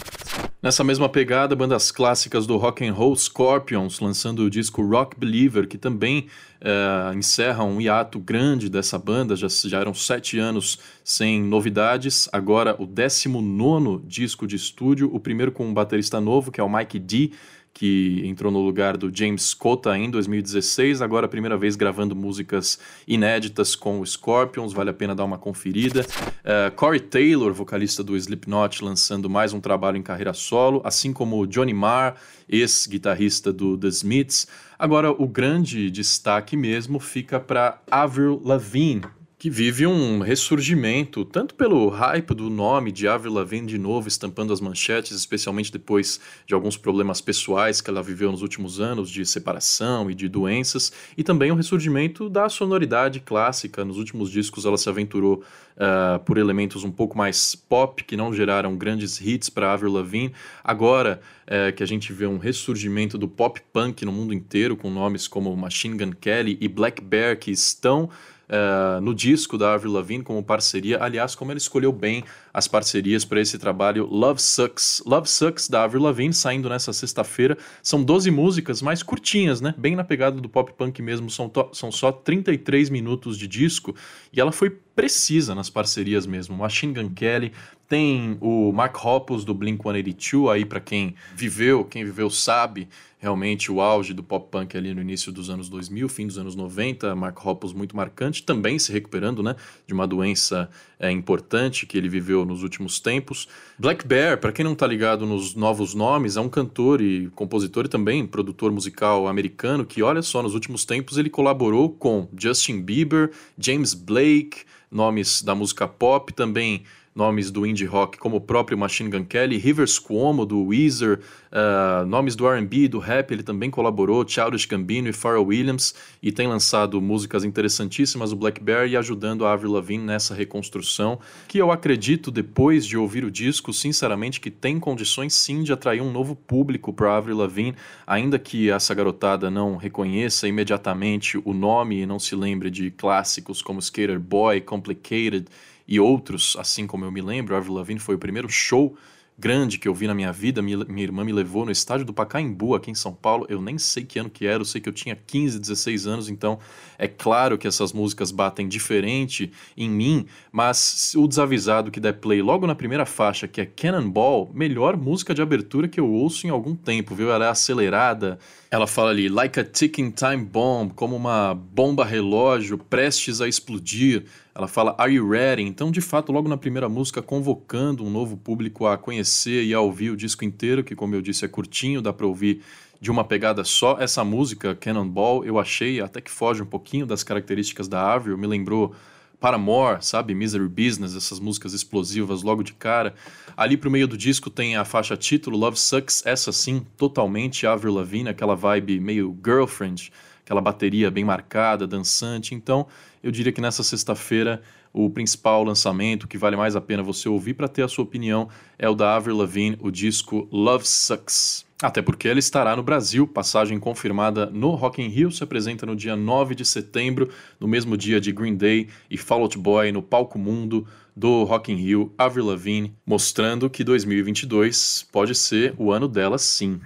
Nessa 0.61 0.83
mesma 0.83 1.09
pegada, 1.09 1.55
bandas 1.55 1.93
clássicas 1.93 2.45
do 2.45 2.57
rock 2.57 2.85
and 2.85 2.93
roll 2.93 3.15
Scorpions 3.15 4.01
lançando 4.01 4.41
o 4.41 4.51
disco 4.51 4.83
Rock 4.83 5.17
Believer, 5.17 5.69
que 5.69 5.79
também 5.79 6.27
uh, 6.61 7.17
encerra 7.17 7.63
um 7.63 7.81
hiato 7.81 8.19
grande 8.19 8.69
dessa 8.69 8.99
banda, 8.99 9.37
já, 9.37 9.47
já 9.47 9.79
eram 9.79 9.95
sete 9.95 10.37
anos 10.37 10.81
sem 11.05 11.41
novidades, 11.41 12.29
agora 12.33 12.75
o 12.77 12.87
19 12.87 14.03
disco 14.05 14.49
de 14.49 14.57
estúdio, 14.57 15.09
o 15.15 15.21
primeiro 15.21 15.53
com 15.53 15.65
um 15.65 15.73
baterista 15.73 16.21
novo, 16.21 16.51
que 16.51 16.61
é 16.61 16.65
o 16.65 16.69
Mike 16.69 16.99
D, 16.99 17.31
que 17.73 18.23
entrou 18.25 18.51
no 18.51 18.61
lugar 18.61 18.97
do 18.97 19.15
James 19.15 19.55
Cota 19.55 19.97
em 19.97 20.11
2016, 20.11 21.01
agora 21.01 21.27
a 21.27 21.29
primeira 21.29 21.57
vez 21.57 21.77
gravando 21.77 22.17
músicas 22.17 22.79
inéditas 23.07 23.77
com 23.77 24.01
o 24.01 24.07
Scorpions, 24.07 24.73
vale 24.73 24.91
a 24.91 24.95
pena 24.95 25.15
dar 25.15 25.25
uma 25.25 25.39
conferida. 25.39 26.01
Uh, 26.01 26.75
Corey 26.75 27.01
Taylor, 27.01 27.53
vocalista 27.53 28.03
do 28.03 28.17
Slipknot, 28.17 28.85
lançando 28.85 29.31
mais 29.31 29.53
um 29.53 29.61
trabalho 29.61 29.97
em 29.97 30.03
carreira 30.03 30.33
solo, 30.33 30.81
assim 30.85 31.13
como 31.13 31.47
Johnny 31.47 31.75
Marr, 31.75 32.17
ex-guitarrista 32.49 33.53
do 33.53 33.77
The 33.77 33.89
Smiths. 33.89 34.47
Agora, 34.79 35.11
o 35.11 35.27
grande 35.27 35.91
destaque 35.91 36.57
mesmo 36.57 36.99
fica 36.99 37.39
para 37.39 37.81
Avril 37.91 38.41
Lavigne, 38.45 39.03
que 39.39 39.49
vive 39.49 39.87
um 39.87 40.19
ressurgimento, 40.19 41.25
tanto 41.25 41.55
pelo 41.55 41.89
hype 41.89 42.35
do 42.35 42.51
nome 42.51 42.91
de 42.91 43.07
Avril 43.07 43.33
Lavigne 43.33 43.69
de 43.69 43.79
novo 43.79 44.09
estampando 44.09 44.53
as 44.53 44.61
manchetes, 44.61 45.17
especialmente 45.17 45.71
depois 45.71 46.19
de 46.45 46.55
alguns 46.55 46.77
problemas 46.77 47.21
pessoais 47.21 47.81
que 47.81 47.89
ela 47.89 48.03
viveu 48.03 48.33
nos 48.33 48.43
últimos 48.43 48.81
anos, 48.81 49.09
de 49.09 49.25
separação 49.25 50.11
e 50.11 50.15
de 50.15 50.29
doenças, 50.29 50.93
e 51.17 51.23
também 51.23 51.53
o 51.53 51.55
ressurgimento 51.55 52.29
da 52.29 52.49
sonoridade 52.49 53.21
clássica. 53.21 53.85
Nos 53.85 53.97
últimos 53.97 54.29
discos 54.29 54.65
ela 54.65 54.77
se 54.77 54.89
aventurou 54.89 55.45
uh, 55.77 56.19
por 56.25 56.37
elementos 56.37 56.83
um 56.83 56.91
pouco 56.91 57.17
mais 57.17 57.55
pop, 57.55 58.03
que 58.03 58.17
não 58.17 58.35
geraram 58.35 58.77
grandes 58.77 59.21
hits 59.21 59.49
para 59.49 59.73
Avril 59.73 59.93
Lavigne. 59.93 60.33
Agora 60.65 61.21
uh, 61.47 61.73
que 61.73 61.85
a 61.85 61.87
gente 61.87 62.13
vê 62.13 62.27
um 62.27 62.39
ressurgimento 62.39 63.17
do 63.17 63.29
pop 63.29 63.63
punk 63.73 64.05
no 64.05 64.11
mundo 64.11 64.35
inteiro, 64.35 64.77
com 64.77 64.91
nomes 64.91 65.29
como 65.29 65.57
Machine 65.57 65.97
Gun 65.97 66.13
Kelly 66.21 66.59
e 66.61 66.67
Black 66.67 67.01
Bear, 67.01 67.39
que 67.39 67.53
estão 67.53 68.11
uh, 68.49 69.01
no 69.01 69.15
disco 69.15 69.57
da 69.57 69.75
Avril 69.75 69.93
Lavigne 69.93 70.25
como 70.25 70.43
parceria. 70.43 71.03
Aliás, 71.03 71.35
como 71.35 71.51
ela 71.51 71.59
escolheu 71.59 71.93
bem 71.93 72.25
as 72.53 72.67
parcerias 72.67 73.25
para 73.25 73.41
esse 73.41 73.59
trabalho 73.59 74.07
Love 74.07 74.41
Sucks. 74.41 75.03
Love 75.07 75.29
Sucks 75.29 75.69
da 75.69 75.85
Avril 75.85 76.03
Lavigne 76.03 76.33
saindo 76.33 76.69
nessa 76.69 76.93
sexta-feira. 76.93 77.57
São 77.83 78.03
12 78.03 78.31
músicas 78.31 78.83
mais 78.83 79.03
curtinhas, 79.03 79.61
né? 79.61 79.75
Bem 79.77 79.95
na 79.95 80.05
pegada 80.05 80.41
do 80.41 80.49
pop 80.49 80.73
punk 80.73 81.01
mesmo. 81.03 81.31
São, 81.31 81.51
são 81.73 81.93
só 81.93 82.11
33 82.11 82.91
minutos 82.91 83.39
de 83.39 83.47
disco 83.47 83.95
e 84.33 84.41
ela 84.41 84.53
foi 84.53 84.77
precisa 84.99 85.55
nas 85.55 85.71
parcerias 85.71 86.27
mesmo. 86.27 86.57
Machine 86.57 86.93
Gun 86.93 87.11
Kelly, 87.11 87.53
tem 87.89 88.37
o 88.41 88.73
Mark 88.73 88.97
Hoppus 89.05 89.45
do 89.45 89.55
Blink-182 89.55 90.53
aí 90.53 90.65
para 90.65 90.81
quem 90.81 91.15
viveu, 91.37 91.85
quem 91.85 92.05
viveu 92.05 92.29
sabe 92.29 92.89
realmente 93.17 93.71
o 93.71 93.81
auge 93.81 94.13
do 94.13 94.25
pop 94.25 94.49
punk 94.51 94.77
ali 94.77 94.93
no 94.93 95.01
início 95.01 95.31
dos 95.31 95.51
anos 95.51 95.69
2000, 95.69 96.09
fim 96.09 96.27
dos 96.27 96.37
anos 96.37 96.57
90, 96.57 97.15
Mark 97.15 97.47
Hoppus 97.47 97.73
muito 97.73 97.97
marcante, 97.97 98.43
também 98.43 98.77
se 98.77 98.93
recuperando, 98.93 99.41
né, 99.41 99.55
de 99.87 99.95
uma 99.95 100.07
doença 100.07 100.69
é, 100.99 101.11
importante 101.11 101.87
que 101.87 101.97
ele 101.97 102.09
viveu 102.09 102.45
nos 102.45 102.63
últimos 102.63 102.99
tempos. 102.99 103.49
Black 103.79 104.07
Bear, 104.07 104.39
para 104.39 104.53
quem 104.53 104.65
não 104.65 104.73
está 104.73 104.87
ligado 104.87 105.25
nos 105.25 105.55
novos 105.55 105.95
nomes, 105.95 106.37
é 106.37 106.41
um 106.41 106.49
cantor 106.49 107.01
e 107.01 107.29
compositor 107.35 107.85
e 107.85 107.89
também 107.89 108.27
produtor 108.27 108.73
musical 108.73 109.29
americano 109.29 109.85
que, 109.85 110.03
olha 110.03 110.23
só, 110.23 110.43
nos 110.43 110.55
últimos 110.55 110.85
tempos 110.85 111.19
ele 111.19 111.31
colaborou 111.31 111.91
com 111.91 112.29
Justin 112.37 112.81
Bieber, 112.81 113.31
James 113.57 113.95
Blake, 113.95 114.65
nomes 114.91 115.43
da 115.43 115.55
música 115.55 115.87
pop, 115.87 116.33
também 116.33 116.83
nomes 117.19 117.51
do 117.51 117.67
indie 117.67 117.85
rock 117.85 118.17
como 118.17 118.37
o 118.37 118.41
próprio 118.41 118.79
Machine 118.79 119.11
Gun 119.11 119.25
Kelly, 119.25 119.57
Rivers 119.57 119.99
Cuomo 119.99 120.47
do 120.47 120.67
Weezer, 120.67 121.19
uh, 121.51 122.07
nomes 122.07 122.37
do 122.37 122.47
R&B, 122.47 122.87
do 122.87 123.01
rap, 123.01 123.33
ele 123.33 123.43
também 123.43 123.71
colaborou, 123.71 124.27
Childish 124.27 124.67
Gambino 124.67 125.09
e 125.09 125.13
Pharrell 125.13 125.45
Williams, 125.45 125.97
e 126.23 126.31
tem 126.31 126.47
lançado 126.47 127.01
músicas 127.03 127.43
interessantíssimas, 127.43 128.31
o 128.31 128.37
Blackberry, 128.37 128.97
ajudando 128.97 129.45
a 129.45 129.53
Avril 129.53 129.73
Lavigne 129.73 130.05
nessa 130.05 130.33
reconstrução, 130.33 131.19
que 131.49 131.59
eu 131.59 131.73
acredito, 131.73 132.31
depois 132.31 132.87
de 132.87 132.97
ouvir 132.97 133.25
o 133.25 133.31
disco, 133.33 133.73
sinceramente, 133.73 134.41
que 134.41 134.51
tem 134.51 134.79
condições 134.79 135.35
sim 135.35 135.65
de 135.65 135.73
atrair 135.73 136.01
um 136.01 136.13
novo 136.13 136.37
público 136.37 136.93
para 136.93 137.17
Avril 137.17 137.39
Lavigne, 137.39 137.75
ainda 138.07 138.39
que 138.39 138.71
essa 138.71 138.95
garotada 138.95 139.51
não 139.51 139.77
reconheça 139.77 140.47
imediatamente 140.47 141.37
o 141.45 141.53
nome 141.53 142.01
e 142.01 142.07
não 142.07 142.21
se 142.21 142.37
lembre 142.37 142.71
de 142.71 142.93
clássicos 142.93 143.61
como 143.61 143.81
Skater 143.81 144.21
Boy, 144.21 144.61
Complicated 144.61 145.49
e 145.89 145.99
outros, 145.99 146.55
assim 146.59 146.87
como 146.87 147.05
eu 147.05 147.11
me 147.11 147.23
lembro, 147.23 147.57
Avril 147.57 147.75
Lavigne 147.75 147.99
foi 147.99 148.15
o 148.15 148.19
primeiro 148.19 148.49
show 148.51 148.95
grande 149.39 149.79
que 149.79 149.87
eu 149.87 149.95
vi 149.95 150.09
na 150.09 150.15
minha 150.15 150.33
vida. 150.33 150.61
Minha, 150.61 150.85
irmã 150.99 151.25
me 151.25 151.33
levou 151.33 151.65
no 151.65 151.71
estádio 151.71 152.05
do 152.05 152.13
Pacaembu, 152.13 152.75
aqui 152.75 152.91
em 152.91 152.95
São 152.95 153.15
Paulo. 153.15 153.47
Eu 153.49 153.63
nem 153.63 153.79
sei 153.79 154.05
que 154.05 154.19
ano 154.19 154.29
que 154.29 154.47
era, 154.47 154.61
eu 154.61 154.65
sei 154.65 154.81
que 154.81 154.89
eu 154.89 154.93
tinha 154.93 155.15
15, 155.15 155.61
16 155.61 156.07
anos, 156.07 156.29
então 156.29 156.59
é 156.99 157.07
claro 157.07 157.57
que 157.57 157.69
essas 157.69 157.93
músicas 157.93 158.33
batem 158.33 158.67
diferente 158.67 159.53
em 159.77 159.89
mim, 159.89 160.27
mas 160.51 161.15
o 161.15 161.29
desavisado 161.29 161.91
que 161.91 162.01
der 162.01 162.15
play 162.15 162.43
logo 162.43 162.67
na 162.67 162.75
primeira 162.75 163.07
faixa, 163.07 163.47
que 163.47 163.61
é 163.61 163.67
Cannonball, 163.67 164.51
melhor 164.53 164.97
música 164.97 165.33
de 165.33 165.41
abertura 165.41 165.87
que 165.87 166.01
eu 166.01 166.11
ouço 166.11 166.47
em 166.47 166.51
algum 166.51 166.75
tempo, 166.75 167.15
viu? 167.15 167.31
Ela 167.31 167.47
é 167.47 167.49
acelerada, 167.49 168.39
ela 168.71 168.87
fala 168.87 169.11
ali, 169.11 169.29
like 169.29 169.59
a 169.61 169.65
ticking 169.65 170.11
time 170.11 170.45
bomb, 170.45 170.93
como 170.95 171.15
uma 171.15 171.55
bomba 171.55 172.05
relógio 172.05 172.77
prestes 172.77 173.41
a 173.41 173.47
explodir. 173.47 174.25
Ela 174.55 174.67
fala 174.67 174.95
Are 174.99 175.13
You 175.13 175.29
Ready? 175.29 175.63
Então, 175.63 175.91
de 175.91 176.01
fato, 176.01 176.33
logo 176.33 176.49
na 176.49 176.57
primeira 176.57 176.89
música, 176.89 177.23
convocando 177.23 178.05
um 178.05 178.11
novo 178.11 178.37
público 178.37 178.87
a 178.87 178.99
conhecer 178.99 179.65
e 179.65 179.73
a 179.73 179.81
ouvir 179.81 180.11
o 180.11 180.17
disco 180.17 180.45
inteiro, 180.45 180.83
que, 180.83 180.97
como 180.97 181.15
eu 181.15 181.23
disse, 181.23 181.45
é 181.45 181.49
curtinho, 181.49 182.03
dá 182.03 182.13
para 182.13 182.27
ouvir 182.27 182.63
de 183.01 183.11
uma 183.11 183.25
pegada 183.25 183.63
só. 183.65 183.97
Essa 184.01 184.25
música, 184.25 184.75
Cannonball, 184.75 185.45
eu 185.45 185.59
achei 185.59 186.01
até 186.01 186.21
que 186.21 186.31
foge 186.31 186.63
um 186.63 186.67
pouquinho 186.67 187.07
das 187.07 187.23
características 187.23 187.89
da 187.89 188.13
Avril, 188.13 188.37
me 188.37 188.47
lembrou 188.47 188.95
Paramore, 189.41 190.05
sabe? 190.05 190.35
Misery 190.35 190.69
Business, 190.69 191.15
essas 191.15 191.39
músicas 191.39 191.73
explosivas 191.73 192.43
logo 192.43 192.63
de 192.63 192.73
cara. 192.73 193.15
Ali 193.57 193.77
pro 193.77 193.91
meio 193.91 194.09
do 194.09 194.17
disco 194.17 194.51
tem 194.51 194.77
a 194.77 194.85
faixa 194.85 195.17
título 195.17 195.57
Love 195.57 195.79
Sucks, 195.79 196.27
essa 196.27 196.51
sim, 196.51 196.85
totalmente 196.97 197.67
Avril 197.67 197.95
Lavigne, 197.95 198.29
aquela 198.29 198.57
vibe 198.57 198.99
meio 198.99 199.37
girlfriend, 199.45 200.13
aquela 200.49 200.63
bateria 200.63 201.11
bem 201.11 201.25
marcada, 201.25 201.87
dançante. 201.87 202.55
Então, 202.55 202.87
eu 203.23 203.31
diria 203.31 203.53
que 203.53 203.61
nessa 203.61 203.83
sexta-feira 203.83 204.63
o 204.95 205.11
principal 205.11 205.63
lançamento 205.63 206.27
que 206.27 206.39
vale 206.39 206.57
mais 206.57 206.75
a 206.75 206.81
pena 206.81 207.03
você 207.03 207.29
ouvir 207.29 207.53
para 207.53 207.69
ter 207.69 207.83
a 207.83 207.89
sua 207.89 208.05
opinião 208.05 208.49
é 208.79 208.89
o 208.89 208.95
da 208.95 209.15
Avril 209.15 209.37
Lavigne, 209.37 209.77
o 209.79 209.91
disco 209.91 210.49
Love 210.51 210.89
Sucks. 210.89 211.67
Até 211.83 212.01
porque 212.01 212.27
ela 212.27 212.39
estará 212.39 212.75
no 212.75 212.83
Brasil, 212.83 213.27
passagem 213.27 213.79
confirmada 213.79 214.47
no 214.47 214.71
Rock 214.71 215.03
in 215.03 215.09
Rio, 215.09 215.31
se 215.31 215.45
apresenta 215.45 215.85
no 215.85 215.95
dia 215.95 216.17
9 216.17 216.55
de 216.55 216.65
setembro, 216.65 217.29
no 217.61 217.69
mesmo 217.69 217.95
dia 217.95 218.19
de 218.19 218.33
Green 218.33 218.57
Day 218.57 218.89
e 219.11 219.19
Fall 219.19 219.43
Out 219.43 219.59
Boy 219.59 219.93
no 219.93 220.03
Palco 220.03 220.39
Mundo, 220.39 220.87
do 221.15 221.45
Rock 221.45 221.71
in 221.71 221.77
Rio, 221.77 222.13
Avril 222.17 222.47
Lavigne, 222.47 222.95
mostrando 223.05 223.69
que 223.69 223.85
2022 223.85 225.07
pode 225.13 225.35
ser 225.35 225.75
o 225.77 225.93
ano 225.93 226.09
dela 226.09 226.39
sim. 226.39 226.81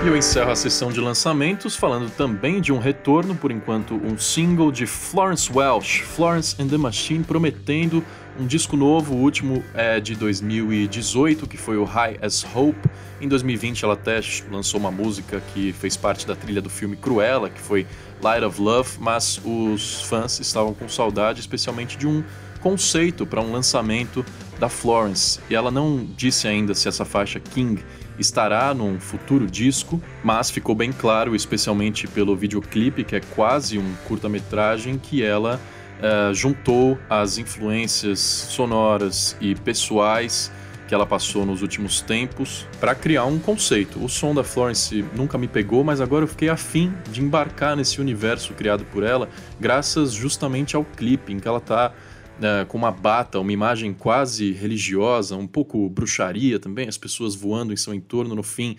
E 0.00 0.06
eu 0.06 0.16
encerro 0.16 0.52
a 0.52 0.56
sessão 0.56 0.92
de 0.92 1.00
lançamentos 1.00 1.74
falando 1.74 2.08
também 2.08 2.60
de 2.60 2.72
um 2.72 2.78
retorno, 2.78 3.34
por 3.34 3.50
enquanto, 3.50 3.94
um 3.94 4.16
single 4.16 4.70
de 4.70 4.86
Florence 4.86 5.50
Welch, 5.52 6.04
Florence 6.04 6.54
and 6.62 6.68
the 6.68 6.76
Machine, 6.76 7.24
prometendo 7.24 8.04
um 8.38 8.46
disco 8.46 8.76
novo, 8.76 9.14
o 9.14 9.18
último 9.18 9.64
é 9.74 9.98
de 9.98 10.14
2018, 10.14 11.48
que 11.48 11.56
foi 11.56 11.76
o 11.76 11.82
High 11.82 12.18
as 12.22 12.46
Hope. 12.54 12.78
Em 13.20 13.26
2020 13.26 13.84
ela 13.84 13.94
até 13.94 14.20
lançou 14.48 14.78
uma 14.78 14.92
música 14.92 15.42
que 15.52 15.72
fez 15.72 15.96
parte 15.96 16.24
da 16.24 16.36
trilha 16.36 16.62
do 16.62 16.70
filme 16.70 16.94
Cruella, 16.94 17.50
que 17.50 17.60
foi 17.60 17.84
Light 18.22 18.44
of 18.44 18.60
Love, 18.60 18.98
mas 19.00 19.40
os 19.44 20.02
fãs 20.02 20.38
estavam 20.38 20.72
com 20.72 20.88
saudade, 20.88 21.40
especialmente 21.40 21.98
de 21.98 22.06
um 22.06 22.22
conceito 22.60 23.26
para 23.26 23.40
um 23.40 23.50
lançamento 23.50 24.24
da 24.60 24.68
Florence. 24.68 25.40
E 25.50 25.56
ela 25.56 25.72
não 25.72 26.06
disse 26.16 26.46
ainda 26.46 26.74
se 26.74 26.86
essa 26.86 27.04
faixa 27.04 27.40
King 27.40 27.82
estará 28.18 28.72
num 28.74 28.98
futuro 28.98 29.46
disco, 29.46 30.00
mas 30.22 30.50
ficou 30.50 30.74
bem 30.74 30.92
claro, 30.92 31.34
especialmente 31.34 32.06
pelo 32.06 32.34
videoclipe, 32.36 33.04
que 33.04 33.16
é 33.16 33.20
quase 33.20 33.78
um 33.78 33.94
curta-metragem, 34.06 34.98
que 34.98 35.22
ela 35.22 35.60
uh, 35.98 36.34
juntou 36.34 36.98
as 37.08 37.38
influências 37.38 38.18
sonoras 38.18 39.36
e 39.40 39.54
pessoais 39.54 40.50
que 40.88 40.94
ela 40.94 41.04
passou 41.04 41.44
nos 41.44 41.60
últimos 41.60 42.00
tempos 42.00 42.66
para 42.80 42.94
criar 42.94 43.26
um 43.26 43.38
conceito. 43.38 44.02
O 44.02 44.08
som 44.08 44.34
da 44.34 44.42
Florence 44.42 45.04
nunca 45.14 45.36
me 45.36 45.46
pegou, 45.46 45.84
mas 45.84 46.00
agora 46.00 46.24
eu 46.24 46.28
fiquei 46.28 46.48
afim 46.48 46.92
de 47.10 47.22
embarcar 47.22 47.76
nesse 47.76 48.00
universo 48.00 48.54
criado 48.54 48.86
por 48.86 49.02
ela, 49.02 49.28
graças 49.60 50.14
justamente 50.14 50.74
ao 50.74 50.84
clipe 50.84 51.30
em 51.30 51.38
que 51.38 51.46
ela 51.46 51.58
está 51.58 51.92
uh, 52.38 52.66
com 52.66 52.78
uma 52.78 52.90
bata, 52.90 53.38
uma 53.38 53.52
imagem 53.52 53.92
quase 53.92 54.52
religiosa, 54.52 55.36
um 55.36 55.46
pouco 55.46 55.88
bruxaria 55.88 56.58
também, 56.58 56.88
as 56.88 56.98
pessoas 56.98 57.34
voando 57.34 57.72
em 57.72 57.76
seu 57.76 57.94
entorno 57.94 58.34
no 58.34 58.42
fim 58.42 58.76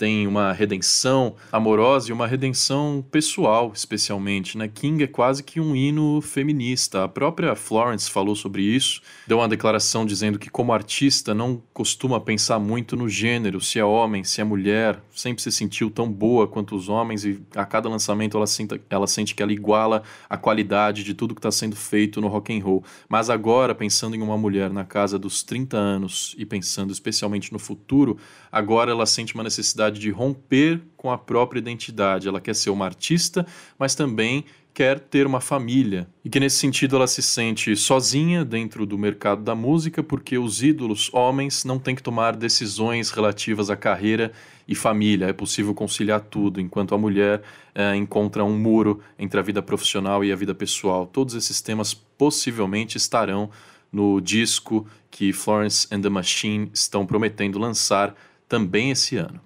tem 0.00 0.26
uma 0.26 0.50
redenção 0.50 1.34
amorosa 1.52 2.08
e 2.08 2.12
uma 2.12 2.26
redenção 2.26 3.04
pessoal, 3.10 3.70
especialmente. 3.74 4.56
Né? 4.56 4.66
King 4.66 5.04
é 5.04 5.06
quase 5.06 5.42
que 5.42 5.60
um 5.60 5.76
hino 5.76 6.22
feminista. 6.22 7.04
A 7.04 7.08
própria 7.08 7.54
Florence 7.54 8.10
falou 8.10 8.34
sobre 8.34 8.62
isso, 8.62 9.02
deu 9.26 9.36
uma 9.36 9.46
declaração 9.46 10.06
dizendo 10.06 10.38
que, 10.38 10.48
como 10.48 10.72
artista, 10.72 11.34
não 11.34 11.62
costuma 11.74 12.18
pensar 12.18 12.58
muito 12.58 12.96
no 12.96 13.10
gênero, 13.10 13.60
se 13.60 13.78
é 13.78 13.84
homem, 13.84 14.24
se 14.24 14.40
é 14.40 14.44
mulher, 14.44 15.02
sempre 15.14 15.42
se 15.42 15.52
sentiu 15.52 15.90
tão 15.90 16.10
boa 16.10 16.48
quanto 16.48 16.74
os 16.74 16.88
homens 16.88 17.26
e 17.26 17.38
a 17.54 17.66
cada 17.66 17.86
lançamento 17.86 18.38
ela, 18.38 18.46
senta, 18.46 18.80
ela 18.88 19.06
sente 19.06 19.34
que 19.34 19.42
ela 19.42 19.52
iguala 19.52 20.02
a 20.30 20.38
qualidade 20.38 21.04
de 21.04 21.12
tudo 21.12 21.34
que 21.34 21.40
está 21.40 21.50
sendo 21.50 21.76
feito 21.76 22.22
no 22.22 22.28
rock 22.28 22.56
and 22.56 22.64
roll. 22.64 22.82
Mas 23.06 23.28
agora, 23.28 23.74
pensando 23.74 24.16
em 24.16 24.22
uma 24.22 24.38
mulher 24.38 24.70
na 24.70 24.84
casa 24.84 25.18
dos 25.18 25.42
30 25.42 25.76
anos 25.76 26.34
e 26.38 26.46
pensando 26.46 26.90
especialmente 26.90 27.52
no 27.52 27.58
futuro, 27.58 28.16
agora 28.50 28.90
ela 28.90 29.04
sente 29.04 29.34
uma 29.34 29.44
necessidade 29.44 29.89
de 29.98 30.10
romper 30.10 30.80
com 30.96 31.10
a 31.10 31.18
própria 31.18 31.58
identidade. 31.58 32.28
Ela 32.28 32.40
quer 32.40 32.54
ser 32.54 32.70
uma 32.70 32.84
artista, 32.84 33.46
mas 33.78 33.94
também 33.94 34.44
quer 34.72 34.98
ter 35.00 35.26
uma 35.26 35.40
família. 35.40 36.08
E 36.24 36.30
que 36.30 36.40
nesse 36.40 36.56
sentido 36.56 36.96
ela 36.96 37.06
se 37.06 37.22
sente 37.22 37.74
sozinha 37.76 38.44
dentro 38.44 38.86
do 38.86 38.96
mercado 38.96 39.42
da 39.42 39.54
música, 39.54 40.02
porque 40.02 40.38
os 40.38 40.62
ídolos 40.62 41.12
homens 41.12 41.64
não 41.64 41.78
têm 41.78 41.94
que 41.94 42.02
tomar 42.02 42.36
decisões 42.36 43.10
relativas 43.10 43.68
à 43.68 43.76
carreira 43.76 44.32
e 44.66 44.74
família. 44.74 45.26
É 45.26 45.32
possível 45.32 45.74
conciliar 45.74 46.20
tudo, 46.20 46.60
enquanto 46.60 46.94
a 46.94 46.98
mulher 46.98 47.42
é, 47.74 47.94
encontra 47.96 48.44
um 48.44 48.56
muro 48.56 49.00
entre 49.18 49.40
a 49.40 49.42
vida 49.42 49.60
profissional 49.60 50.24
e 50.24 50.32
a 50.32 50.36
vida 50.36 50.54
pessoal. 50.54 51.06
Todos 51.06 51.34
esses 51.34 51.60
temas 51.60 51.92
possivelmente 51.92 52.96
estarão 52.96 53.50
no 53.92 54.20
disco 54.20 54.86
que 55.10 55.32
Florence 55.32 55.88
and 55.90 56.00
the 56.00 56.08
Machine 56.08 56.70
estão 56.72 57.04
prometendo 57.04 57.58
lançar 57.58 58.14
também 58.48 58.90
esse 58.90 59.16
ano. 59.16 59.40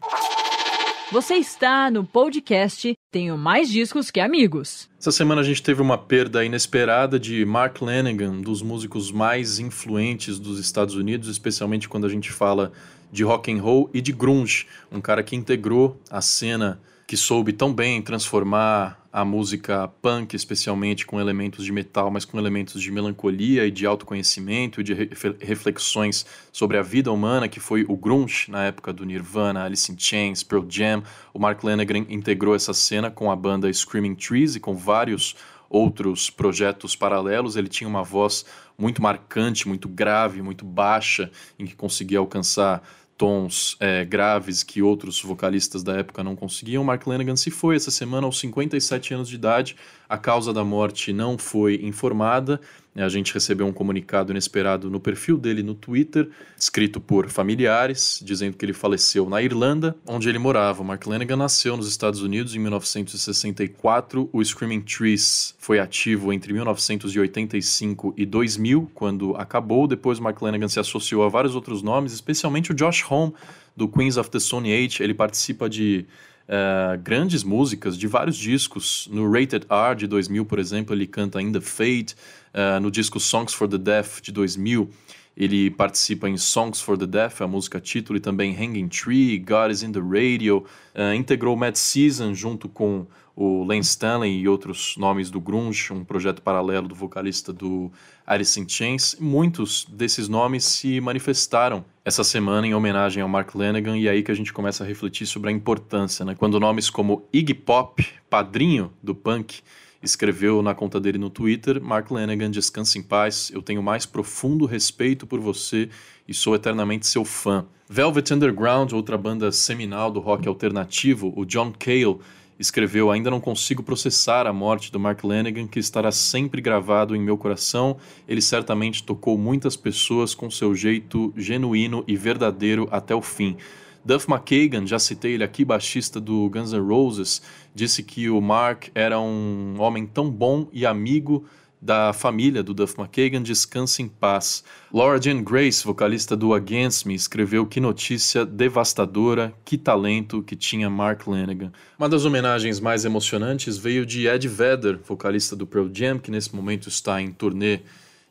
Você 1.15 1.35
está 1.35 1.93
no 1.93 2.05
podcast 2.05 2.93
Tenho 3.13 3.39
Mais 3.39 3.71
Discos 3.71 4.11
Que 4.11 4.19
Amigos. 4.19 4.91
Essa 4.99 5.13
semana 5.13 5.43
a 5.43 5.45
gente 5.45 5.63
teve 5.63 5.81
uma 5.81 5.97
perda 5.97 6.45
inesperada 6.45 7.21
de 7.21 7.45
Mark 7.45 7.81
Lanegan, 7.81 8.33
um 8.33 8.43
dos 8.43 8.63
músicos 8.63 9.13
mais 9.13 9.61
influentes 9.61 10.41
dos 10.41 10.59
Estados 10.59 10.97
Unidos, 10.97 11.29
especialmente 11.29 11.89
quando 11.89 12.05
a 12.05 12.09
gente 12.09 12.33
fala 12.33 12.73
de 13.15 13.23
rock 13.23 13.53
and 13.53 13.63
roll 13.63 13.89
e 13.95 14.01
de 14.01 14.13
grunge, 14.13 14.67
um 14.91 15.01
cara 15.01 15.23
que 15.23 15.37
integrou 15.37 16.01
a 16.11 16.21
cena 16.21 16.81
que 17.07 17.17
soube 17.17 17.53
tão 17.53 17.73
bem 17.73 18.03
transformar 18.03 19.07
a 19.13 19.25
música 19.25 19.87
punk, 20.03 20.35
especialmente 20.35 21.07
com 21.07 21.21
elementos 21.21 21.65
de 21.65 21.71
metal, 21.71 22.11
mas 22.11 22.25
com 22.25 22.37
elementos 22.41 22.83
de 22.83 22.91
melancolia 22.91 23.65
e 23.67 23.71
de 23.71 23.87
autoconhecimento 23.87 24.81
e 24.81 24.85
de 24.85 24.95
reflexões 25.39 26.27
sobre 26.51 26.77
a 26.77 26.83
vida 26.83 27.13
humana, 27.13 27.49
que 27.49 27.61
foi 27.61 27.85
o 27.89 27.97
grunge 27.97 28.51
na 28.51 28.65
época 28.65 28.93
do 28.93 29.05
Nirvana, 29.05 29.63
Alice 29.63 29.93
in 29.93 29.97
Chains, 29.97 30.43
Pearl 30.43 30.65
Jam. 30.69 31.05
O 31.33 31.39
Mark 31.39 31.63
Lanegan 31.63 32.07
integrou 32.09 32.57
essa 32.57 32.75
cena 32.75 33.13
com 33.13 33.31
a 33.31 33.37
banda 33.37 33.73
Screaming 33.73 34.17
Trees 34.17 34.57
e 34.57 34.61
com 34.61 34.75
vários 34.75 35.37
outros 35.71 36.31
projetos 36.31 36.97
paralelos. 36.97 37.55
Ele 37.55 37.69
tinha 37.69 37.89
uma 37.89 38.03
voz 38.03 38.45
muito 38.79 39.03
marcante, 39.03 39.69
muito 39.69 39.89
grave, 39.89 40.43
muito 40.43 40.65
baixa, 40.65 41.31
em 41.59 41.67
que 41.67 41.75
conseguia 41.75 42.19
alcançar 42.19 42.83
tons 43.17 43.77
é, 43.79 44.05
graves 44.05 44.63
que 44.63 44.83
outros 44.83 45.23
vocalistas 45.23 45.83
da 45.83 45.97
época 45.97 46.25
não 46.25 46.35
conseguiam. 46.35 46.83
Mark 46.83 47.07
Lanegan 47.07 47.37
se 47.37 47.51
foi 47.51 47.77
essa 47.77 47.91
semana 47.91 48.27
aos 48.27 48.39
57 48.39 49.15
anos 49.15 49.29
de 49.29 49.37
idade. 49.37 49.77
A 50.09 50.19
causa 50.19 50.53
da 50.53 50.65
morte 50.65 51.13
não 51.13 51.39
foi 51.39 51.81
informada 51.83 52.61
a 53.03 53.09
gente 53.09 53.35
recebeu 53.35 53.67
um 53.67 53.73
comunicado 53.73 54.31
inesperado 54.31 54.89
no 54.89 55.01
perfil 55.01 55.37
dele 55.37 55.63
no 55.63 55.75
Twitter, 55.75 56.29
escrito 56.57 57.01
por 57.01 57.29
familiares, 57.29 58.21
dizendo 58.23 58.57
que 58.57 58.65
ele 58.65 58.73
faleceu 58.73 59.29
na 59.29 59.43
Irlanda, 59.43 59.97
onde 60.07 60.29
ele 60.29 60.39
morava. 60.39 60.85
Mark 60.85 61.05
Lanegan 61.05 61.37
nasceu 61.37 61.77
nos 61.77 61.89
Estados 61.89 62.23
Unidos 62.23 62.55
em 62.55 62.61
1964. 62.61 64.31
O 64.33 64.45
Screaming 64.45 64.83
Trees 64.83 65.57
foi 65.59 65.81
ativo 65.81 66.33
entre 66.33 66.53
1985 66.53 68.15
e 68.17 68.25
2000, 68.25 68.91
quando 68.95 69.35
acabou. 69.37 69.89
Depois 69.89 70.21
Mark 70.21 70.41
Lanegan 70.41 70.69
se 70.69 70.79
associou 70.79 71.25
a 71.25 71.29
vários 71.29 71.57
outros 71.57 71.83
nomes, 71.83 72.13
especialmente 72.13 72.71
o 72.71 72.75
Josh 72.75 73.05
Homme, 73.11 73.35
do 73.77 73.89
Queens 73.89 74.17
of 74.17 74.31
the 74.31 74.39
Stone 74.39 74.73
Age. 74.73 75.03
Ele 75.03 75.15
participa 75.15 75.69
de 75.69 76.07
Uh, 76.47 77.01
grandes 77.03 77.43
músicas 77.43 77.97
de 77.97 78.07
vários 78.07 78.37
discos. 78.37 79.09
No 79.11 79.31
Rated 79.31 79.67
R 79.69 79.95
de 79.97 80.07
2000, 80.07 80.45
por 80.45 80.59
exemplo, 80.59 80.95
ele 80.95 81.07
canta 81.07 81.39
ainda 81.39 81.61
Fate. 81.61 82.15
Uh, 82.53 82.79
no 82.81 82.91
disco 82.91 83.19
Songs 83.19 83.55
for 83.55 83.67
the 83.67 83.79
Deaf 83.79 84.21
de 84.21 84.31
2000, 84.31 84.89
ele 85.37 85.71
participa 85.71 86.29
em 86.29 86.37
Songs 86.37 86.81
for 86.81 86.97
the 86.97 87.07
Deaf, 87.07 87.43
a 87.43 87.47
música 87.47 87.81
título, 87.81 88.17
e 88.17 88.21
também 88.21 88.55
Hanging 88.55 88.89
Tree, 88.89 89.39
God 89.39 89.71
is 89.71 89.83
in 89.83 89.91
the 89.91 90.01
Radio. 90.01 90.65
Uh, 90.95 91.15
integrou 91.15 91.57
Mad 91.57 91.77
Season 91.77 92.35
junto 92.35 92.69
com 92.69 93.07
o 93.37 93.65
Lane 93.65 93.81
Stanley 93.81 94.39
e 94.41 94.49
outros 94.49 94.97
nomes 94.97 95.31
do 95.31 95.41
grunge, 95.41 95.93
um 95.93 96.05
projeto 96.05 96.41
paralelo 96.41 96.87
do 96.87 96.95
vocalista 96.95 97.53
do 97.53 97.91
Alice 98.27 98.59
in 98.61 98.69
Chains. 98.69 99.17
Muitos 99.19 99.85
desses 99.87 100.29
nomes 100.29 100.65
se 100.65 101.01
manifestaram 101.01 101.85
essa 102.05 102.23
semana 102.23 102.67
em 102.67 102.75
homenagem 102.75 103.23
ao 103.23 103.29
Mark 103.29 103.55
Lanegan 103.55 103.97
e 103.97 104.07
é 104.07 104.11
aí 104.11 104.23
que 104.23 104.31
a 104.31 104.35
gente 104.35 104.53
começa 104.53 104.85
a 104.85 104.87
refletir 104.87 105.27
sobre 105.27 105.51
a 105.51 105.53
importância, 105.53 106.25
né? 106.25 106.35
Quando 106.35 106.61
nomes 106.61 106.89
como 106.89 107.27
Iggy 107.33 107.55
Pop, 107.55 108.07
padrinho 108.31 108.93
do 109.03 109.15
punk, 109.15 109.63
escreveu 110.03 110.63
na 110.63 110.75
conta 110.75 111.01
dele 111.01 111.19
no 111.19 111.31
Twitter: 111.31 111.83
Mark 111.83 112.11
Lanegan, 112.11 112.51
descanse 112.51 112.99
em 112.99 113.03
paz. 113.03 113.51
Eu 113.53 113.63
tenho 113.63 113.83
mais 113.83 114.07
profundo 114.07 114.67
respeito 114.67 115.27
por 115.27 115.41
você 115.41 115.89
e 116.29 116.33
sou 116.33 116.55
eternamente 116.55 117.07
seu 117.07 117.25
fã. 117.25 117.67
Velvet 117.89 118.33
Underground, 118.33 118.93
outra 118.93 119.19
banda 119.19 119.53
seminal 119.53 120.11
do 120.11 120.21
rock 120.21 120.49
alternativo, 120.49 121.33
o 121.37 121.45
John 121.45 121.73
Cale 121.73 122.19
escreveu: 122.59 123.11
Ainda 123.11 123.31
não 123.31 123.41
consigo 123.41 123.83
processar 123.83 124.47
a 124.47 124.53
morte 124.53 124.93
do 124.93 125.01
Mark 125.01 125.23
Lanegan, 125.25 125.67
que 125.67 125.79
estará 125.79 126.11
sempre 126.13 126.61
gravado 126.61 127.15
em 127.15 127.21
meu 127.21 127.37
coração. 127.37 127.97
Ele 128.29 128.41
certamente 128.41 129.03
tocou 129.03 129.37
muitas 129.37 129.77
pessoas 129.77 130.35
com 130.35 130.51
seu 130.51 130.75
jeito 130.75 131.33
genuíno 131.37 132.05
e 132.07 132.17
verdadeiro 132.17 132.89
até 132.91 133.15
o 133.15 133.23
fim. 133.23 133.57
Duff 134.05 134.31
McKagan, 134.31 134.87
já 134.87 134.99
citei 134.99 135.33
ele 135.33 135.45
aqui, 135.45 135.65
baixista 135.65 136.21
do 136.21 136.51
Guns 136.51 136.75
N' 136.75 136.87
Roses, 136.87 137.41
disse 137.75 138.03
que 138.03 138.29
o 138.29 138.39
Mark 138.39 138.89
era 138.95 139.19
um 139.19 139.77
homem 139.79 140.07
tão 140.07 140.31
bom 140.31 140.69
e 140.71 140.85
amigo 140.85 141.47
da 141.85 142.15
família 142.15 142.63
do 142.63 142.73
Duff 142.73 142.99
McKagan 142.99 143.43
descansa 143.43 144.01
em 144.01 144.09
paz. 144.09 144.65
Laura 144.91 145.21
Jane 145.21 145.43
Grace, 145.43 145.85
vocalista 145.85 146.35
do 146.35 146.55
Against 146.55 147.05
Me, 147.05 147.15
escreveu 147.15 147.67
que 147.67 147.79
notícia 147.79 148.47
devastadora, 148.47 149.53
que 149.67 149.77
talento 149.77 150.43
que 150.43 150.57
tinha 150.57 150.89
Mark 150.89 151.27
Lanegan. 151.27 151.71
Uma 151.99 152.09
das 152.09 152.25
homenagens 152.25 152.81
mais 152.81 153.05
emocionantes 153.05 153.77
veio 153.77 154.07
de 154.07 154.27
Ed 154.27 154.49
Vedder, 154.49 154.99
vocalista 155.07 155.55
do 155.55 155.67
Pearl 155.67 155.91
Jam, 155.93 156.19
que 156.19 156.31
nesse 156.31 156.57
momento 156.57 156.89
está 156.89 157.21
em 157.21 157.31
turnê 157.31 157.81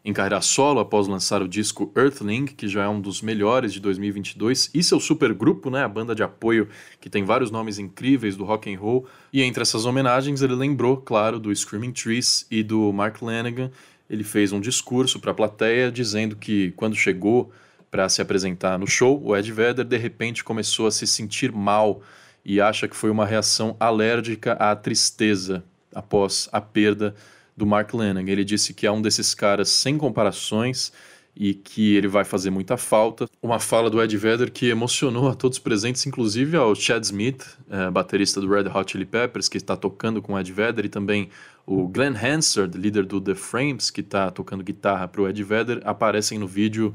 em 0.06 0.12
carreira 0.12 0.42
solo 0.42 0.82
após 0.82 1.08
lançar 1.08 1.42
o 1.42 1.48
disco 1.48 1.92
Earthling, 1.96 2.46
que 2.46 2.68
já 2.68 2.84
é 2.84 2.90
um 2.90 3.00
dos 3.00 3.22
melhores 3.22 3.72
de 3.72 3.80
2022, 3.80 4.70
e 4.74 4.84
seu 4.84 5.00
supergrupo, 5.00 5.70
né, 5.70 5.84
a 5.84 5.88
banda 5.88 6.14
de 6.14 6.22
apoio 6.22 6.68
que 7.00 7.10
tem 7.10 7.24
vários 7.24 7.50
nomes 7.50 7.80
incríveis 7.80 8.36
do 8.36 8.44
rock 8.44 8.74
and 8.74 8.78
roll. 8.78 9.08
E 9.32 9.42
entre 9.42 9.62
essas 9.62 9.86
homenagens 9.86 10.42
ele 10.42 10.56
lembrou, 10.56 10.98
claro, 10.98 11.40
do 11.40 11.56
Screaming 11.56 11.94
Trees 11.94 12.46
e 12.52 12.62
do 12.62 12.92
Mark 12.92 13.22
Lanegan. 13.22 13.72
Ele 14.10 14.26
fez 14.26 14.52
um 14.52 14.60
discurso 14.60 15.20
para 15.20 15.32
a 15.32 15.34
plateia 15.34 15.90
dizendo 15.90 16.36
que 16.36 16.72
quando 16.72 16.96
chegou 16.96 17.52
para 17.90 18.10
se 18.10 18.22
apresentar 18.22 18.78
no 18.78 18.88
show, 18.88 19.22
o 19.24 19.36
Ed 19.38 19.50
Vedder 19.52 19.86
de 19.86 19.98
repente 19.98 20.44
começou 20.44 20.88
a 20.88 20.92
se 20.92 21.08
sentir 21.08 21.52
mal 21.52 22.02
e 22.44 22.60
acha 22.60 22.88
que 22.88 22.96
foi 22.96 23.10
uma 23.10 23.26
reação 23.26 23.78
alérgica 23.80 24.54
à 24.54 24.76
tristeza 24.76 25.64
após 25.96 26.50
a 26.52 26.60
perda 26.60 27.16
do 27.56 27.66
Mark 27.66 27.94
Lennon. 27.94 28.22
Ele 28.22 28.44
disse 28.44 28.74
que 28.74 28.86
é 28.86 28.92
um 28.92 29.02
desses 29.02 29.34
caras 29.34 29.70
sem 29.70 29.98
comparações 29.98 30.92
e 31.36 31.54
que 31.54 31.96
ele 31.96 32.08
vai 32.08 32.24
fazer 32.24 32.50
muita 32.50 32.78
falta. 32.78 33.28
Uma 33.42 33.60
fala 33.60 33.90
do 33.90 34.02
Ed 34.02 34.16
Vedder 34.16 34.52
que 34.52 34.70
emocionou 34.70 35.30
a 35.30 35.36
todos 35.36 35.58
presentes, 35.58 36.06
inclusive 36.06 36.56
ao 36.56 36.76
Chad 36.76 37.04
Smith, 37.04 37.58
é, 37.70 37.90
baterista 37.90 38.40
do 38.40 38.48
Red 38.48 38.70
Hot 38.70 38.92
Chili 38.92 39.06
Peppers, 39.06 39.50
que 39.50 39.58
está 39.58 39.76
tocando 39.76 40.22
com 40.22 40.34
o 40.34 40.40
Ed 40.40 40.52
Vedder, 40.52 40.86
e 40.86 40.90
também 40.90 41.30
o 41.66 41.88
Glenn 41.88 42.16
Hansard, 42.16 42.78
líder 42.78 43.06
do 43.06 43.20
The 43.20 43.36
Frames, 43.36 43.90
que 43.90 44.02
está 44.02 44.30
tocando 44.30 44.64
guitarra 44.64 45.08
para 45.08 45.22
o 45.22 45.28
Ed 45.28 45.42
Vedder, 45.44 45.82
aparecem 45.86 46.38
no 46.38 46.48
vídeo 46.48 46.94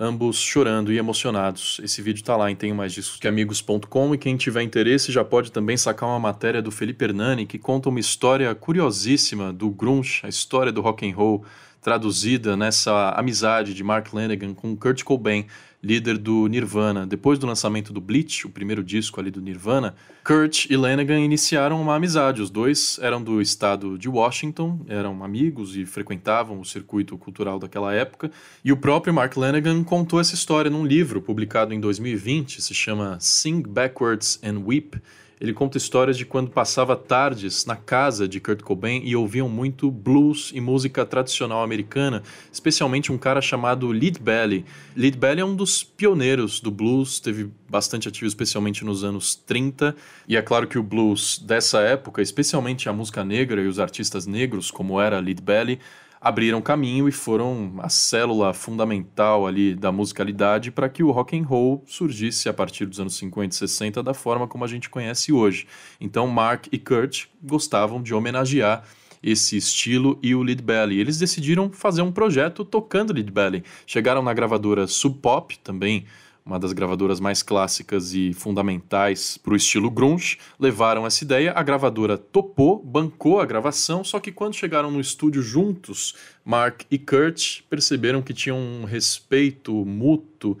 ambos 0.00 0.38
chorando 0.38 0.90
e 0.90 0.96
emocionados. 0.96 1.78
Esse 1.84 2.00
vídeo 2.00 2.22
está 2.22 2.34
lá 2.34 2.50
em 2.50 2.56
tenho 2.56 2.74
mais 2.74 2.94
discos 2.94 3.20
que 3.20 3.28
amigos.com 3.28 4.14
e 4.14 4.18
quem 4.18 4.34
tiver 4.34 4.62
interesse 4.62 5.12
já 5.12 5.22
pode 5.22 5.52
também 5.52 5.76
sacar 5.76 6.08
uma 6.08 6.18
matéria 6.18 6.62
do 6.62 6.70
Felipe 6.70 7.04
Hernani 7.04 7.44
que 7.44 7.58
conta 7.58 7.90
uma 7.90 8.00
história 8.00 8.54
curiosíssima 8.54 9.52
do 9.52 9.68
grunge, 9.68 10.22
a 10.24 10.28
história 10.28 10.72
do 10.72 10.80
rock 10.80 11.06
and 11.06 11.14
roll 11.14 11.44
traduzida 11.80 12.56
nessa 12.56 13.10
amizade 13.10 13.74
de 13.74 13.82
Mark 13.82 14.12
Lanegan 14.12 14.54
com 14.54 14.76
Kurt 14.76 15.02
Cobain 15.02 15.46
líder 15.82 16.18
do 16.18 16.46
Nirvana. 16.46 17.06
Depois 17.06 17.38
do 17.38 17.46
lançamento 17.46 17.92
do 17.92 18.00
Bleach, 18.00 18.46
o 18.46 18.50
primeiro 18.50 18.84
disco 18.84 19.18
ali 19.18 19.30
do 19.30 19.40
Nirvana, 19.40 19.94
Kurt 20.22 20.66
e 20.68 20.76
Lanegan 20.76 21.20
iniciaram 21.20 21.80
uma 21.80 21.96
amizade. 21.96 22.42
Os 22.42 22.50
dois 22.50 22.98
eram 23.00 23.22
do 23.22 23.40
estado 23.40 23.96
de 23.96 24.08
Washington, 24.08 24.80
eram 24.88 25.24
amigos 25.24 25.76
e 25.76 25.86
frequentavam 25.86 26.60
o 26.60 26.64
circuito 26.64 27.16
cultural 27.16 27.58
daquela 27.58 27.94
época. 27.94 28.30
E 28.64 28.70
o 28.70 28.76
próprio 28.76 29.14
Mark 29.14 29.36
Lanegan 29.36 29.82
contou 29.82 30.20
essa 30.20 30.34
história 30.34 30.70
num 30.70 30.84
livro 30.84 31.22
publicado 31.22 31.72
em 31.72 31.80
2020, 31.80 32.60
se 32.60 32.74
chama 32.74 33.16
Sing 33.18 33.62
Backwards 33.62 34.38
and 34.44 34.60
Weep 34.66 35.00
ele 35.40 35.54
conta 35.54 35.78
histórias 35.78 36.18
de 36.18 36.26
quando 36.26 36.50
passava 36.50 36.94
tardes 36.94 37.64
na 37.64 37.74
casa 37.74 38.28
de 38.28 38.38
Kurt 38.38 38.60
Cobain 38.60 39.00
e 39.02 39.16
ouviam 39.16 39.48
muito 39.48 39.90
blues 39.90 40.52
e 40.54 40.60
música 40.60 41.06
tradicional 41.06 41.62
americana, 41.62 42.22
especialmente 42.52 43.10
um 43.10 43.16
cara 43.16 43.40
chamado 43.40 43.88
Lead 43.88 44.20
Belly. 44.20 44.66
Lead 44.94 45.16
Belly 45.16 45.40
é 45.40 45.44
um 45.44 45.56
dos 45.56 45.82
pioneiros 45.82 46.60
do 46.60 46.70
blues, 46.70 47.18
teve 47.20 47.50
bastante 47.68 48.06
ativo 48.06 48.26
especialmente 48.26 48.84
nos 48.84 49.02
anos 49.02 49.34
30, 49.34 49.96
e 50.28 50.36
é 50.36 50.42
claro 50.42 50.66
que 50.66 50.78
o 50.78 50.82
blues 50.82 51.38
dessa 51.38 51.80
época, 51.80 52.20
especialmente 52.20 52.86
a 52.88 52.92
música 52.92 53.24
negra 53.24 53.62
e 53.62 53.66
os 53.66 53.78
artistas 53.78 54.26
negros, 54.26 54.70
como 54.70 55.00
era 55.00 55.18
Lead 55.20 55.40
Belly, 55.40 55.80
abriram 56.20 56.60
caminho 56.60 57.08
e 57.08 57.12
foram 57.12 57.74
a 57.78 57.88
célula 57.88 58.52
fundamental 58.52 59.46
ali 59.46 59.74
da 59.74 59.90
musicalidade 59.90 60.70
para 60.70 60.88
que 60.88 61.02
o 61.02 61.10
rock 61.10 61.38
and 61.38 61.44
roll 61.44 61.82
surgisse 61.86 62.48
a 62.48 62.52
partir 62.52 62.84
dos 62.84 63.00
anos 63.00 63.16
50 63.16 63.54
e 63.54 63.58
60 63.58 64.02
da 64.02 64.12
forma 64.12 64.46
como 64.46 64.64
a 64.64 64.68
gente 64.68 64.90
conhece 64.90 65.32
hoje. 65.32 65.66
Então 66.00 66.26
Mark 66.26 66.66
e 66.70 66.78
Kurt 66.78 67.26
gostavam 67.42 68.02
de 68.02 68.12
homenagear 68.12 68.84
esse 69.22 69.56
estilo 69.56 70.18
e 70.22 70.34
o 70.34 70.42
Lead 70.42 70.62
Belly. 70.62 70.98
Eles 70.98 71.18
decidiram 71.18 71.70
fazer 71.70 72.02
um 72.02 72.12
projeto 72.12 72.64
tocando 72.64 73.12
Lead 73.12 73.30
Belly. 73.30 73.64
Chegaram 73.86 74.22
na 74.22 74.32
gravadora 74.32 74.86
Sub 74.86 75.18
Pop, 75.20 75.58
também 75.58 76.06
uma 76.44 76.58
das 76.58 76.72
gravadoras 76.72 77.20
mais 77.20 77.42
clássicas 77.42 78.14
e 78.14 78.32
fundamentais 78.32 79.36
para 79.36 79.52
o 79.52 79.56
estilo 79.56 79.90
grunge, 79.90 80.38
levaram 80.58 81.06
essa 81.06 81.22
ideia, 81.22 81.52
a 81.54 81.62
gravadora 81.62 82.18
topou, 82.18 82.82
bancou 82.82 83.40
a 83.40 83.46
gravação, 83.46 84.02
só 84.02 84.18
que 84.18 84.32
quando 84.32 84.54
chegaram 84.54 84.90
no 84.90 85.00
estúdio 85.00 85.42
juntos, 85.42 86.14
Mark 86.44 86.82
e 86.90 86.98
Kurt 86.98 87.62
perceberam 87.68 88.22
que 88.22 88.34
tinham 88.34 88.58
um 88.58 88.84
respeito 88.84 89.72
mútuo 89.84 90.58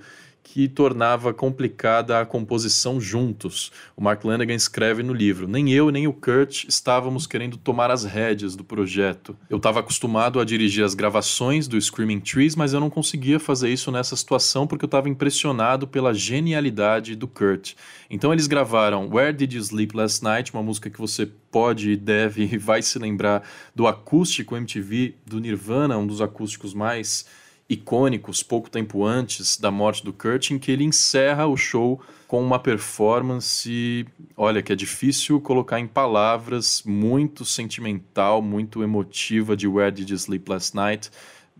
que 0.52 0.66
tornava 0.66 1.32
complicada 1.32 2.18
a 2.18 2.26
composição 2.26 3.00
juntos. 3.00 3.70
O 3.96 4.02
Mark 4.02 4.24
Lanegan 4.24 4.54
escreve 4.54 5.00
no 5.00 5.12
livro: 5.12 5.46
Nem 5.46 5.72
eu 5.72 5.90
nem 5.90 6.08
o 6.08 6.12
Kurt 6.12 6.64
estávamos 6.64 7.24
querendo 7.24 7.56
tomar 7.56 7.88
as 7.88 8.02
rédeas 8.02 8.56
do 8.56 8.64
projeto. 8.64 9.36
Eu 9.48 9.58
estava 9.58 9.78
acostumado 9.78 10.40
a 10.40 10.44
dirigir 10.44 10.84
as 10.84 10.92
gravações 10.92 11.68
do 11.68 11.80
Screaming 11.80 12.18
Trees, 12.18 12.56
mas 12.56 12.72
eu 12.72 12.80
não 12.80 12.90
conseguia 12.90 13.38
fazer 13.38 13.70
isso 13.70 13.92
nessa 13.92 14.16
situação 14.16 14.66
porque 14.66 14.84
eu 14.84 14.88
estava 14.88 15.08
impressionado 15.08 15.86
pela 15.86 16.12
genialidade 16.12 17.14
do 17.14 17.28
Kurt. 17.28 17.74
Então 18.10 18.32
eles 18.32 18.48
gravaram 18.48 19.08
Where 19.08 19.32
Did 19.32 19.52
You 19.52 19.60
Sleep 19.60 19.96
Last 19.96 20.24
Night, 20.24 20.52
uma 20.52 20.64
música 20.64 20.90
que 20.90 20.98
você 20.98 21.26
pode, 21.26 21.94
deve 21.94 22.42
e 22.52 22.58
vai 22.58 22.82
se 22.82 22.98
lembrar 22.98 23.48
do 23.72 23.86
acústico 23.86 24.56
MTV 24.56 25.14
do 25.24 25.38
Nirvana, 25.38 25.96
um 25.96 26.08
dos 26.08 26.20
acústicos 26.20 26.74
mais 26.74 27.24
icônicos 27.70 28.42
pouco 28.42 28.68
tempo 28.68 29.04
antes 29.06 29.56
da 29.56 29.70
morte 29.70 30.04
do 30.04 30.12
Kurt, 30.12 30.50
em 30.50 30.58
que 30.58 30.72
ele 30.72 30.82
encerra 30.82 31.46
o 31.46 31.56
show 31.56 32.00
com 32.26 32.42
uma 32.42 32.58
performance, 32.58 34.04
olha, 34.36 34.60
que 34.60 34.72
é 34.72 34.76
difícil 34.76 35.40
colocar 35.40 35.78
em 35.78 35.86
palavras, 35.86 36.82
muito 36.84 37.44
sentimental, 37.44 38.42
muito 38.42 38.82
emotiva 38.82 39.56
de 39.56 39.68
Where 39.68 39.92
Did 39.92 40.10
You 40.10 40.16
Sleep 40.16 40.50
Last 40.50 40.74
Night, 40.74 41.10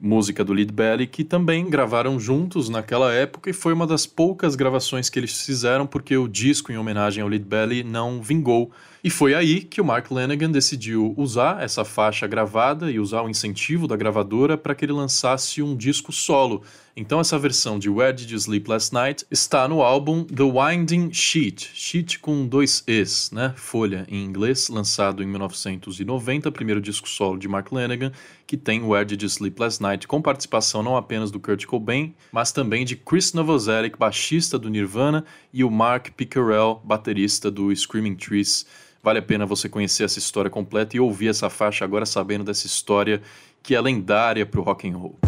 música 0.01 0.45
do 0.45 0.53
Lead 0.53 0.73
Belly, 0.73 1.07
que 1.07 1.23
também 1.23 1.69
gravaram 1.71 2.19
juntos 2.19 2.69
naquela 2.69 3.13
época 3.13 3.49
e 3.49 3.53
foi 3.53 3.73
uma 3.73 3.87
das 3.87 4.07
poucas 4.07 4.57
gravações 4.57 5.09
que 5.09 5.19
eles 5.19 5.45
fizeram 5.45 5.87
porque 5.87 6.17
o 6.17 6.27
disco 6.27 6.73
em 6.73 6.79
homenagem 6.79 7.23
ao 7.23 7.29
Lead 7.29 7.45
Belly 7.45 7.85
não 7.85 8.21
vingou 8.21 8.73
e 9.03 9.09
foi 9.09 9.35
aí 9.35 9.63
que 9.63 9.81
o 9.81 9.85
Mark 9.85 10.11
Lanegan 10.11 10.51
decidiu 10.51 11.15
usar 11.17 11.63
essa 11.63 11.85
faixa 11.85 12.27
gravada 12.27 12.91
e 12.91 12.99
usar 12.99 13.23
o 13.23 13.29
incentivo 13.29 13.89
da 13.89 13.97
gravadora 13.97 14.59
para 14.59 14.75
que 14.75 14.85
ele 14.85 14.93
lançasse 14.93 15.63
um 15.63 15.75
disco 15.75 16.13
solo. 16.13 16.63
Então 16.97 17.19
essa 17.19 17.39
versão 17.39 17.79
de 17.79 17.89
Where 17.89 18.13
Did 18.13 18.31
You 18.31 18.37
Sleep 18.37 18.69
Last 18.69 18.93
Night 18.93 19.25
está 19.31 19.67
no 19.67 19.81
álbum 19.81 20.25
The 20.25 20.43
Winding 20.43 21.13
Sheet, 21.13 21.71
sheet 21.73 22.19
com 22.19 22.47
dois 22.47 22.83
Es, 22.87 23.31
né? 23.31 23.55
Folha 23.57 24.05
em 24.09 24.23
inglês, 24.23 24.69
lançado 24.69 25.23
em 25.23 25.27
1990, 25.27 26.53
primeiro 26.53 26.81
disco 26.81 27.09
solo 27.09 27.39
de 27.39 27.49
Mark 27.49 27.73
Lanegan, 27.73 28.13
que 28.47 28.57
tem 28.57 28.83
Where 28.83 29.07
Did 29.07 29.23
You 29.23 29.29
Sleep 29.29 29.59
Last 29.59 29.81
Night, 29.81 30.07
com 30.07 30.21
participação 30.21 30.83
não 30.83 30.97
apenas 30.97 31.31
do 31.31 31.41
Kurt 31.41 31.65
Cobain, 31.65 32.15
mas 32.33 32.53
também 32.53 32.85
de 32.85 32.97
Chris 32.97 33.33
Novoselic, 33.33 33.97
baixista 33.97 34.59
do 34.59 34.69
Nirvana, 34.69 35.25
e 35.53 35.65
o 35.65 35.71
Mark 35.71 36.11
Pickerel, 36.11 36.83
baterista 36.85 37.51
do 37.51 37.75
Screaming 37.75 38.17
Trees. 38.17 38.67
Vale 39.03 39.19
a 39.19 39.23
pena 39.23 39.47
você 39.47 39.67
conhecer 39.67 40.05
essa 40.05 40.19
história 40.19 40.51
completa 40.51 40.95
e 40.95 41.01
ouvir 41.01 41.29
essa 41.29 41.49
faixa 41.49 41.85
agora 41.85 42.05
sabendo 42.05 42.45
dessa 42.45 42.67
história 42.67 43.23
que 43.63 43.75
é 43.75 43.81
lendária 43.81 44.45
para 44.45 44.61
o 44.61 44.63
rock 44.63 44.89
and 44.89 44.97
roll. 44.97 45.19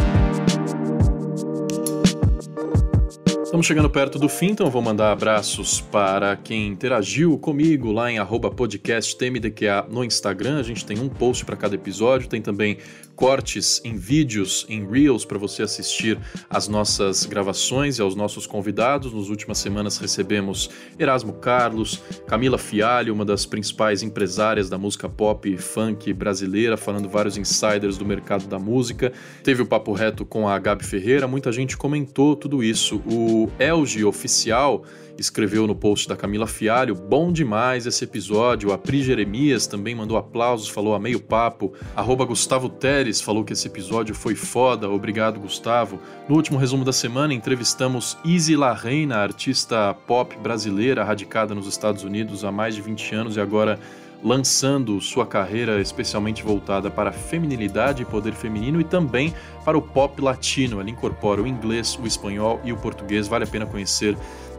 Estamos 3.42 3.66
chegando 3.66 3.88
perto 3.88 4.18
do 4.18 4.28
fim, 4.28 4.50
então 4.50 4.70
vou 4.70 4.80
mandar 4.80 5.12
abraços 5.12 5.80
para 5.80 6.36
quem 6.36 6.68
interagiu 6.68 7.38
comigo 7.38 7.92
lá 7.92 8.10
em 8.10 8.18
podcasttmdqa 8.26 9.86
no 9.90 10.04
Instagram. 10.04 10.58
A 10.58 10.62
gente 10.62 10.84
tem 10.84 10.98
um 10.98 11.08
post 11.08 11.44
para 11.44 11.56
cada 11.56 11.74
episódio, 11.74 12.28
tem 12.28 12.42
também 12.42 12.78
cortes 13.14 13.80
em 13.84 13.96
vídeos, 13.96 14.66
em 14.68 14.86
Reels, 14.88 15.24
para 15.24 15.38
você 15.38 15.62
assistir 15.62 16.18
às 16.48 16.68
nossas 16.68 17.24
gravações 17.24 17.98
e 17.98 18.02
aos 18.02 18.14
nossos 18.14 18.46
convidados. 18.46 19.12
Nas 19.12 19.28
últimas 19.28 19.58
semanas 19.58 19.98
recebemos 19.98 20.70
Erasmo 20.98 21.34
Carlos, 21.34 22.02
Camila 22.26 22.58
Fialho, 22.58 23.14
uma 23.14 23.24
das 23.24 23.46
principais 23.46 24.02
empresárias 24.02 24.68
da 24.68 24.78
música 24.78 25.08
pop 25.08 25.52
e 25.52 25.56
funk 25.56 26.12
brasileira, 26.12 26.76
falando 26.76 27.08
vários 27.08 27.36
insiders 27.36 27.96
do 27.96 28.04
mercado 28.04 28.46
da 28.46 28.58
música. 28.58 29.12
Teve 29.42 29.62
o 29.62 29.66
papo 29.66 29.92
reto 29.92 30.24
com 30.24 30.48
a 30.48 30.58
Gabi 30.58 30.84
Ferreira, 30.84 31.26
muita 31.26 31.52
gente 31.52 31.76
comentou 31.76 32.34
tudo 32.34 32.62
isso. 32.62 32.96
O 33.06 33.50
Elge 33.58 34.04
Oficial 34.04 34.84
escreveu 35.18 35.66
no 35.66 35.74
post 35.74 36.08
da 36.08 36.16
Camila 36.16 36.46
Fialho, 36.46 36.94
bom 36.94 37.32
demais 37.32 37.86
esse 37.86 38.04
episódio. 38.04 38.72
A 38.72 38.78
Pri 38.78 39.02
Jeremias 39.02 39.66
também 39.66 39.94
mandou 39.94 40.16
aplausos, 40.16 40.68
falou 40.68 40.94
a 40.94 40.98
meio 40.98 41.20
papo. 41.20 41.72
Arroba 41.94 42.24
Gustavo 42.24 42.68
Teres 42.68 43.11
falou 43.20 43.44
que 43.44 43.52
esse 43.52 43.66
episódio 43.66 44.14
foi 44.14 44.34
foda, 44.34 44.88
obrigado 44.88 45.40
Gustavo. 45.40 46.00
No 46.28 46.36
último 46.36 46.58
resumo 46.58 46.84
da 46.84 46.92
semana, 46.92 47.34
entrevistamos 47.34 48.16
Izzy 48.24 48.56
La 48.56 48.72
Reina, 48.72 49.16
artista 49.16 49.94
pop 50.06 50.36
brasileira 50.36 51.04
radicada 51.04 51.54
nos 51.54 51.66
Estados 51.66 52.04
Unidos 52.04 52.44
há 52.44 52.52
mais 52.52 52.74
de 52.74 52.80
20 52.80 53.14
anos 53.14 53.36
e 53.36 53.40
agora 53.40 53.78
lançando 54.22 55.00
sua 55.00 55.26
carreira 55.26 55.80
especialmente 55.80 56.42
voltada 56.42 56.90
para 56.90 57.10
a 57.10 57.12
feminilidade 57.12 58.02
e 58.02 58.04
poder 58.04 58.32
feminino 58.32 58.80
e 58.80 58.84
também 58.84 59.34
para 59.64 59.76
o 59.76 59.82
pop 59.82 60.20
latino. 60.22 60.80
Ela 60.80 60.90
incorpora 60.90 61.42
o 61.42 61.46
inglês, 61.46 61.98
o 62.00 62.06
espanhol 62.06 62.60
e 62.64 62.72
o 62.72 62.76
português. 62.76 63.26
Vale 63.26 63.44
a 63.44 63.48
pena 63.48 63.66
conhecer 63.66 64.16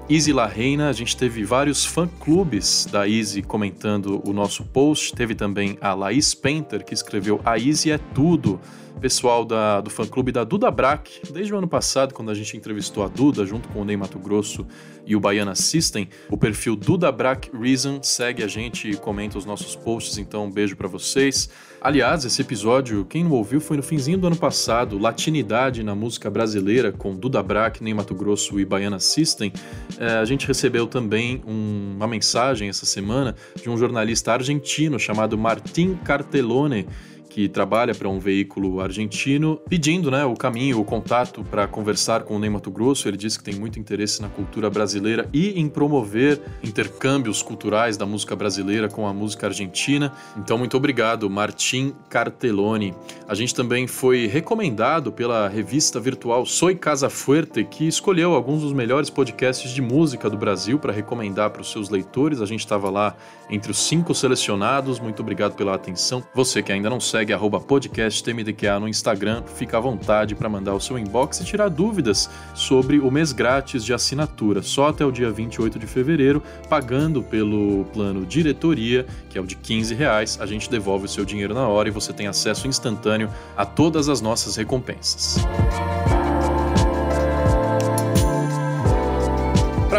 Easy 0.10 0.34
La 0.34 0.46
Reina, 0.46 0.90
a 0.90 0.94
gente 0.94 1.16
teve 1.16 1.46
vários 1.46 1.86
fã-clubes 1.86 2.86
da 2.92 3.08
Easy 3.08 3.42
comentando 3.42 4.22
o 4.28 4.34
nosso 4.34 4.66
post. 4.66 5.14
Teve 5.14 5.34
também 5.34 5.78
a 5.80 5.94
Laís 5.94 6.34
Painter, 6.34 6.84
que 6.84 6.94
escreveu 6.94 7.40
A 7.46 7.58
Easy 7.58 7.90
é 7.90 7.98
tudo 7.98 8.60
pessoal 9.00 9.44
da, 9.44 9.82
do 9.82 9.90
fã-clube 9.90 10.32
da 10.32 10.44
Duda 10.44 10.72
Brack, 10.72 11.22
desde 11.32 11.54
o 11.54 11.58
ano 11.58 11.68
passado, 11.68 12.14
quando 12.14 12.32
a 12.32 12.34
gente 12.34 12.56
entrevistou 12.56 13.04
a 13.04 13.08
Duda, 13.08 13.46
junto 13.46 13.68
com 13.70 13.82
o 13.82 13.86
Ney 13.86 13.98
Mato 13.98 14.18
Grosso 14.18 14.66
e 15.06 15.16
o 15.16 15.20
Baiana 15.20 15.56
System, 15.56 16.08
o 16.30 16.38
perfil 16.38 16.76
Duda 16.76 17.12
Brack 17.12 17.50
Reason 17.56 18.02
segue 18.02 18.44
a 18.44 18.48
gente 18.48 18.90
e 18.90 18.96
comenta 18.96 19.38
os 19.38 19.46
nossos 19.46 19.76
posts, 19.76 20.18
então 20.18 20.46
um 20.46 20.52
beijo 20.52 20.76
para 20.76 20.88
vocês. 20.88 21.50
Aliás, 21.82 22.24
esse 22.24 22.42
episódio, 22.42 23.04
quem 23.04 23.26
não 23.26 23.32
ouviu, 23.32 23.60
foi 23.60 23.76
no 23.76 23.84
finzinho 23.84 24.18
do 24.18 24.28
ano 24.28 24.38
passado, 24.38 24.98
Latinidade 24.98 25.84
na 25.84 25.94
música 25.94 26.30
brasileira, 26.30 26.94
com 26.94 27.14
Duda 27.14 27.44
Brack, 27.44 27.84
Ney 27.84 27.94
Mato 27.94 28.16
Grosso 28.16 28.58
e 28.58 28.64
Baiana 28.64 29.00
System. 29.00 29.52
É, 30.00 30.14
a 30.14 30.24
gente 30.26 30.48
recebeu 30.48 30.88
também 30.88 31.44
um, 31.46 31.94
uma 31.98 32.08
mensagem 32.08 32.70
essa 32.70 32.86
semana 32.86 33.36
de 33.62 33.70
um 33.70 33.78
jornalista 33.78 34.32
argentino 34.32 34.98
chamado 34.98 35.38
Martin 35.38 35.96
Cartellone, 36.06 36.88
que 37.34 37.50
trabalha 37.50 37.96
para 37.96 38.08
um 38.08 38.20
veículo 38.20 38.80
argentino, 38.80 39.60
pedindo 39.68 40.12
né, 40.12 40.24
o 40.24 40.36
caminho, 40.36 40.80
o 40.80 40.86
contato 40.86 41.44
para 41.44 41.68
conversar 41.68 42.22
com 42.22 42.36
o 42.36 42.40
Ney 42.40 42.48
Mato 42.48 42.70
Grosso. 42.70 43.08
Ele 43.08 43.18
disse 43.18 43.40
que 43.40 43.44
tem 43.44 43.56
muito 43.56 43.80
interesse 43.80 44.22
na 44.22 44.30
cultura 44.30 44.70
brasileira 44.70 45.28
e 45.34 45.60
em 45.60 45.68
promover 45.68 46.40
intercâmbios 46.64 47.42
culturais 47.42 47.98
da 47.98 48.06
música 48.06 48.36
brasileira 48.36 48.88
com 48.88 49.08
a 49.08 49.14
música 49.14 49.48
argentina. 49.48 50.14
Então, 50.38 50.60
muito 50.60 50.78
obrigado, 50.78 51.28
Martim 51.28 51.96
Cartelloni. 52.08 52.94
A 53.28 53.34
gente 53.34 53.56
também 53.56 53.88
foi 53.88 54.28
recomendado 54.28 55.12
pela 55.12 55.48
revista 55.48 56.00
virtual 56.00 56.46
Soy 56.46 56.76
Casa 56.76 57.10
Fuerte, 57.10 57.64
que 57.64 57.88
escolheu 57.88 58.36
alguns 58.36 58.62
dos 58.62 58.74
melhores 58.74 59.10
podcasts 59.10 59.72
de 59.72 59.82
música 59.82 60.30
do 60.30 60.38
Brasil 60.38 60.78
para 60.78 60.94
recomendar 60.94 61.50
para 61.50 61.64
os 61.64 61.72
seus 61.72 61.90
leitores. 61.90 62.42
A 62.42 62.46
gente 62.46 62.60
estava 62.60 62.92
lá 62.92 63.16
entre 63.50 63.72
os 63.72 63.78
cinco 63.88 64.14
selecionados. 64.14 65.00
Muito 65.00 65.22
obrigado 65.22 65.56
pela 65.56 65.74
atenção. 65.74 66.24
Você 66.36 66.62
que 66.62 66.72
ainda 66.72 66.90
não 66.90 67.00
segue, 67.00 67.23
segue 67.24 67.34
podcasttmdqa 67.66 68.80
no 68.80 68.88
Instagram, 68.88 69.44
fica 69.56 69.78
à 69.78 69.80
vontade 69.80 70.36
para 70.36 70.50
mandar 70.50 70.74
o 70.74 70.82
seu 70.82 71.00
inbox 71.00 71.40
e 71.40 71.46
tirar 71.46 71.70
dúvidas 71.70 72.30
sobre 72.54 73.00
o 73.00 73.10
mês 73.10 73.32
grátis 73.32 73.86
de 73.86 73.94
assinatura, 73.94 74.62
só 74.62 74.90
até 74.90 75.06
o 75.06 75.12
dia 75.12 75.32
28 75.32 75.80
de 75.80 75.88
fevereiro, 75.88 76.44
pagando 76.70 77.24
pelo 77.24 77.86
plano 77.94 78.26
diretoria, 78.26 79.06
que 79.30 79.38
é 79.38 79.42
o 79.42 79.46
de 79.46 79.56
15 79.56 79.96
reais, 79.96 80.38
a 80.42 80.46
gente 80.46 80.70
devolve 80.70 81.06
o 81.06 81.10
seu 81.10 81.24
dinheiro 81.24 81.54
na 81.54 81.66
hora 81.66 81.88
e 81.88 81.92
você 81.92 82.12
tem 82.12 82.28
acesso 82.28 82.68
instantâneo 82.68 83.30
a 83.56 83.66
todas 83.66 84.10
as 84.10 84.20
nossas 84.20 84.58
recompensas. 84.58 85.38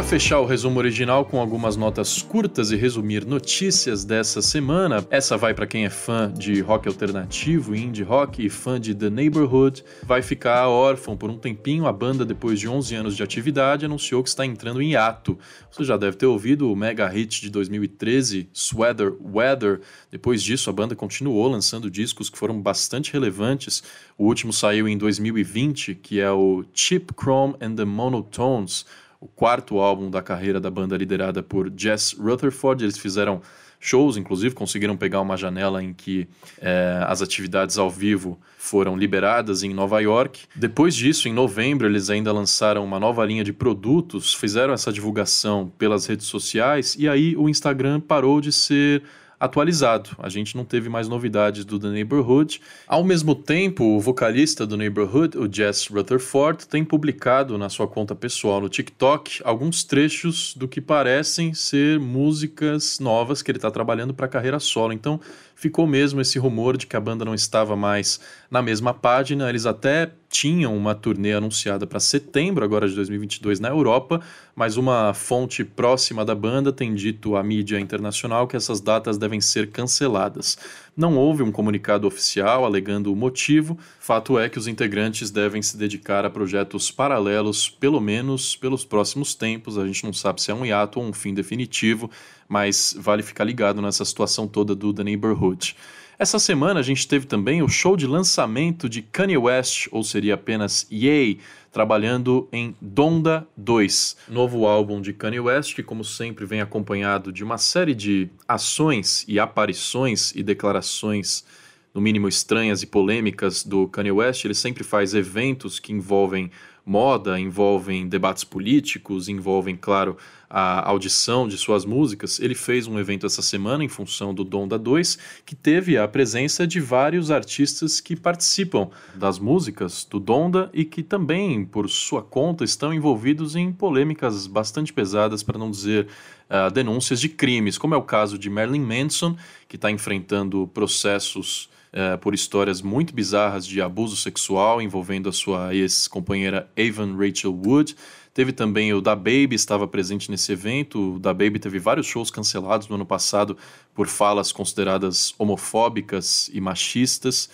Fechar 0.05 0.39
o 0.39 0.45
resumo 0.45 0.79
original 0.79 1.25
com 1.25 1.41
algumas 1.41 1.77
notas 1.77 2.21
curtas 2.21 2.71
e 2.71 2.77
resumir 2.77 3.25
notícias 3.25 4.05
dessa 4.05 4.43
semana, 4.43 5.05
essa 5.11 5.37
vai 5.37 5.55
para 5.55 5.67
quem 5.67 5.87
é 5.87 5.91
fã 5.91 6.31
de 6.31 6.61
rock 6.61 6.87
alternativo, 6.87 7.75
indie 7.75 8.03
rock 8.03 8.45
e 8.45 8.51
fã 8.51 8.79
de 8.79 8.95
The 8.95 9.09
Neighborhood, 9.09 9.83
vai 10.03 10.21
ficar 10.21 10.69
órfão 10.69 11.17
por 11.17 11.31
um 11.31 11.39
tempinho. 11.39 11.87
A 11.87 11.93
banda, 11.93 12.25
depois 12.25 12.61
de 12.61 12.69
11 12.69 12.95
anos 12.95 13.17
de 13.17 13.23
atividade, 13.23 13.87
anunciou 13.87 14.23
que 14.23 14.29
está 14.29 14.45
entrando 14.45 14.83
em 14.83 14.95
ato. 14.95 15.39
Você 15.71 15.85
já 15.85 15.97
deve 15.97 16.17
ter 16.17 16.27
ouvido 16.27 16.71
o 16.71 16.77
mega 16.77 17.09
hit 17.09 17.41
de 17.41 17.51
2013, 17.51 18.49
Sweater 18.53 19.15
Weather. 19.25 19.81
Depois 20.11 20.43
disso, 20.43 20.69
a 20.69 20.73
banda 20.73 20.95
continuou 20.95 21.49
lançando 21.49 21.91
discos 21.91 22.29
que 22.29 22.39
foram 22.39 22.61
bastante 22.61 23.13
relevantes. 23.13 23.83
O 24.19 24.27
último 24.27 24.53
saiu 24.53 24.87
em 24.87 24.99
2020, 24.99 25.95
que 25.95 26.21
é 26.21 26.31
o 26.31 26.63
Cheap 26.75 27.13
Chrome 27.19 27.55
and 27.61 27.75
the 27.75 27.85
Monotones 27.85 28.85
o 29.25 29.29
quarto 29.29 29.79
álbum 29.79 30.11
da 30.11 30.21
carreira 30.21 30.61
da 30.61 30.71
banda 30.71 30.95
liderada 30.99 31.43
por 31.43 31.73
Jess 31.75 32.13
Rutherford. 32.13 32.85
Eles 32.85 32.99
fizeram 32.99 33.41
shows, 33.81 34.19
inclusive 34.19 34.55
conseguiram 34.55 34.99
pegar 34.99 35.23
uma 35.23 35.35
janela 35.35 35.83
em 35.83 35.95
que 35.95 36.29
é, 36.61 37.03
as 37.07 37.23
atividades 37.23 37.79
ao 37.79 37.89
vivo 37.89 38.39
foram 38.59 38.95
liberadas 38.95 39.63
em 39.63 39.73
Nova 39.73 39.99
York. 40.01 40.43
Depois 40.55 40.95
disso, 40.95 41.27
em 41.27 41.33
novembro, 41.33 41.87
eles 41.87 42.11
ainda 42.11 42.33
lançaram 42.33 42.85
uma 42.85 43.01
nova 43.01 43.25
linha 43.25 43.43
de 43.43 43.53
produtos, 43.53 44.35
fizeram 44.35 44.75
essa 44.75 44.93
divulgação 44.93 45.73
pelas 45.79 46.05
redes 46.05 46.27
sociais 46.27 46.95
e 46.99 47.09
aí 47.09 47.35
o 47.35 47.49
Instagram 47.49 48.01
parou 48.01 48.43
de 48.43 48.53
ser 48.53 49.03
atualizado. 49.45 50.11
A 50.19 50.29
gente 50.29 50.57
não 50.57 50.65
teve 50.65 50.89
mais 50.89 51.07
novidades 51.07 51.65
do 51.65 51.79
The 51.79 51.89
Neighborhood. 51.89 52.61
Ao 52.87 53.05
mesmo 53.05 53.35
tempo, 53.35 53.85
o 53.85 54.01
vocalista 54.01 54.67
do 54.67 54.77
Neighborhood, 54.77 55.37
o 55.37 55.53
Jess 55.53 55.87
Rutherford, 55.89 56.67
tem 56.67 56.83
publicado 56.83 57.59
na 57.59 57.69
sua 57.69 57.87
conta 57.87 58.15
pessoal 58.15 58.61
no 58.61 58.69
TikTok 58.69 59.43
alguns 59.45 59.85
trechos 59.85 60.55
do 60.55 60.67
que 60.67 60.81
parecem 60.81 61.53
ser 61.53 62.01
músicas 62.01 62.99
novas 62.99 63.43
que 63.43 63.51
ele 63.51 63.59
está 63.59 63.71
trabalhando 63.71 64.15
para 64.15 64.27
a 64.27 64.29
carreira 64.29 64.59
solo. 64.59 64.93
Então, 64.93 65.21
ficou 65.65 65.87
mesmo 65.87 66.21
esse 66.21 66.39
rumor 66.39 66.77
de 66.77 66.87
que 66.87 66.95
a 66.95 67.01
banda 67.01 67.25
não 67.25 67.35
estava 67.35 67.75
mais 67.75 68.21
na 68.51 68.61
mesma 68.61 68.93
página. 68.93 69.49
Eles 69.49 69.65
até 69.65 70.11
tinham 70.29 70.77
uma 70.77 70.95
turnê 70.95 71.33
anunciada 71.33 71.87
para 71.87 71.99
setembro 71.99 72.63
agora 72.63 72.87
de 72.87 72.95
2022 72.95 73.61
na 73.61 73.71
Europa, 73.71 74.21
mas 74.55 74.77
uma 74.77 75.15
fonte 75.15 75.65
próxima 75.65 76.23
da 76.23 76.35
banda 76.35 76.71
tem 76.71 76.95
dito 76.95 77.35
à 77.35 77.43
mídia 77.43 77.81
internacional 77.81 78.47
que 78.47 78.57
essas 78.57 78.79
datas 78.79 79.17
devem 79.17 79.41
ser 79.41 79.71
canceladas. 79.71 80.59
Não 80.97 81.17
houve 81.17 81.43
um 81.43 81.51
comunicado 81.51 82.07
oficial 82.07 82.65
alegando 82.65 83.13
o 83.13 83.17
motivo. 83.17 83.77
Fato 83.99 84.39
é 84.39 84.49
que 84.49 84.59
os 84.59 84.69
integrantes 84.69 85.29
devem 85.29 85.61
se 85.61 85.77
dedicar 85.77 86.25
a 86.25 86.31
projetos 86.31 86.89
paralelos, 86.89 87.69
pelo 87.69 88.01
menos 88.01 88.55
pelos 88.55 88.85
próximos 88.85 89.35
tempos. 89.35 89.77
A 89.77 89.85
gente 89.87 90.05
não 90.05 90.13
sabe 90.13 90.41
se 90.41 90.53
é 90.53 90.55
um 90.55 90.65
hiato 90.65 91.01
ou 91.01 91.07
um 91.07 91.13
fim 91.13 91.35
definitivo, 91.35 92.09
mas 92.49 92.95
vale 92.97 93.25
ficar 93.25 93.43
ligado 93.43 93.83
nessa 93.83 94.05
situação 94.05 94.47
toda 94.47 94.73
do 94.73 94.95
The 94.95 95.03
Neighborhood. 95.03 95.75
Essa 96.17 96.39
semana 96.39 96.79
a 96.79 96.83
gente 96.83 97.09
teve 97.09 97.27
também 97.27 97.61
o 97.61 97.69
show 97.69 97.97
de 97.97 98.07
lançamento 98.07 98.89
de 98.89 99.03
Kanye 99.03 99.37
West, 99.37 99.89
ou 99.91 100.05
seria 100.05 100.35
apenas 100.35 100.87
Yay, 100.91 101.41
trabalhando 101.73 102.49
em 102.53 102.75
Donda 102.81 103.45
2, 103.57 104.17
novo 104.29 104.65
álbum 104.65 105.01
de 105.01 105.13
Kanye 105.13 105.41
West, 105.41 105.75
que 105.75 105.83
como 105.83 106.05
sempre 106.05 106.47
vem 106.47 106.61
acompanhado 106.61 107.33
de 107.33 107.43
uma 107.43 107.59
série 107.59 107.97
de 107.97 108.29
ações 108.47 109.25
e 109.27 109.41
aparições 109.41 110.33
e 110.37 110.43
declarações 110.45 111.45
no 111.93 112.01
mínimo 112.01 112.29
estranhas 112.29 112.81
e 112.83 112.87
polêmicas 112.87 113.65
do 113.65 113.89
Kanye 113.89 114.13
West. 114.13 114.45
Ele 114.45 114.55
sempre 114.55 114.85
faz 114.85 115.15
eventos 115.15 115.81
que 115.81 115.93
envolvem 115.93 116.49
moda, 116.85 117.41
envolvem 117.41 118.07
debates 118.07 118.45
políticos, 118.45 119.29
envolvem, 119.29 119.77
claro, 119.77 120.17
a 120.51 120.89
audição 120.89 121.49
de 121.49 121.57
suas 121.57 121.85
músicas. 121.85 122.39
Ele 122.39 122.55
fez 122.55 122.87
um 122.87 122.99
evento 122.99 123.27
essa 123.27 123.43
semana 123.43 123.83
em 123.83 123.89
função 123.89 124.35
do 124.35 124.45
Donda 124.45 124.79
2, 124.79 125.19
que 125.45 125.55
teve 125.55 125.97
a 125.97 126.07
presença 126.07 126.67
de 126.67 126.79
vários 126.79 127.31
artistas 127.31 128.01
que 128.01 128.15
participam 128.15 128.91
das 129.15 129.39
músicas 129.39 130.07
do 130.09 130.21
Donda 130.21 130.71
e 130.73 130.85
que 130.85 131.03
também, 131.03 131.65
por 131.65 131.89
sua 131.89 132.23
conta, 132.23 132.65
estão 132.65 132.93
envolvidos 132.93 133.57
em 133.57 133.73
polêmicas 133.73 134.47
bastante 134.47 134.93
pesadas, 134.93 135.43
para 135.43 135.59
não 135.59 135.71
dizer 135.71 136.07
uh, 136.51 136.71
denúncias 136.71 137.21
de 137.21 137.29
crimes, 137.29 137.79
como 137.79 137.95
é 137.95 137.97
o 137.97 138.03
caso 138.03 138.39
de 138.39 138.51
Marilyn 138.51 138.85
Manson, 138.85 139.37
que 139.67 139.77
está 139.77 139.91
enfrentando 139.91 140.69
processos 140.69 141.69
uh, 141.95 142.19
por 142.19 142.35
histórias 142.35 142.83
muito 142.83 143.15
bizarras 143.15 143.67
de 143.67 143.81
abuso 143.81 144.17
sexual 144.17 144.83
envolvendo 144.83 145.29
a 145.29 145.33
sua 145.33 145.75
ex-companheira 145.75 146.69
Avon 146.77 147.17
Rachel 147.17 147.55
Wood. 147.55 147.97
Teve 148.35 148.53
também 148.53 148.93
o 148.93 149.01
Da 149.01 149.15
Baby, 149.15 149.55
estava 149.55 149.87
presente 149.87 150.29
nesse 150.29 150.51
evento. 150.51 151.15
O 151.15 151.19
Da 151.21 151.33
Baby 151.33 151.61
teve 151.61 151.79
vários 151.79 152.07
shows 152.07 152.33
cancelados 152.33 152.89
no 152.89 152.97
ano 152.97 153.07
passado 153.07 153.57
por 153.95 154.09
falas 154.09 154.51
consideradas 154.51 155.33
homofóbicas 155.39 156.51
e 156.53 156.61
machistas. 156.61 157.49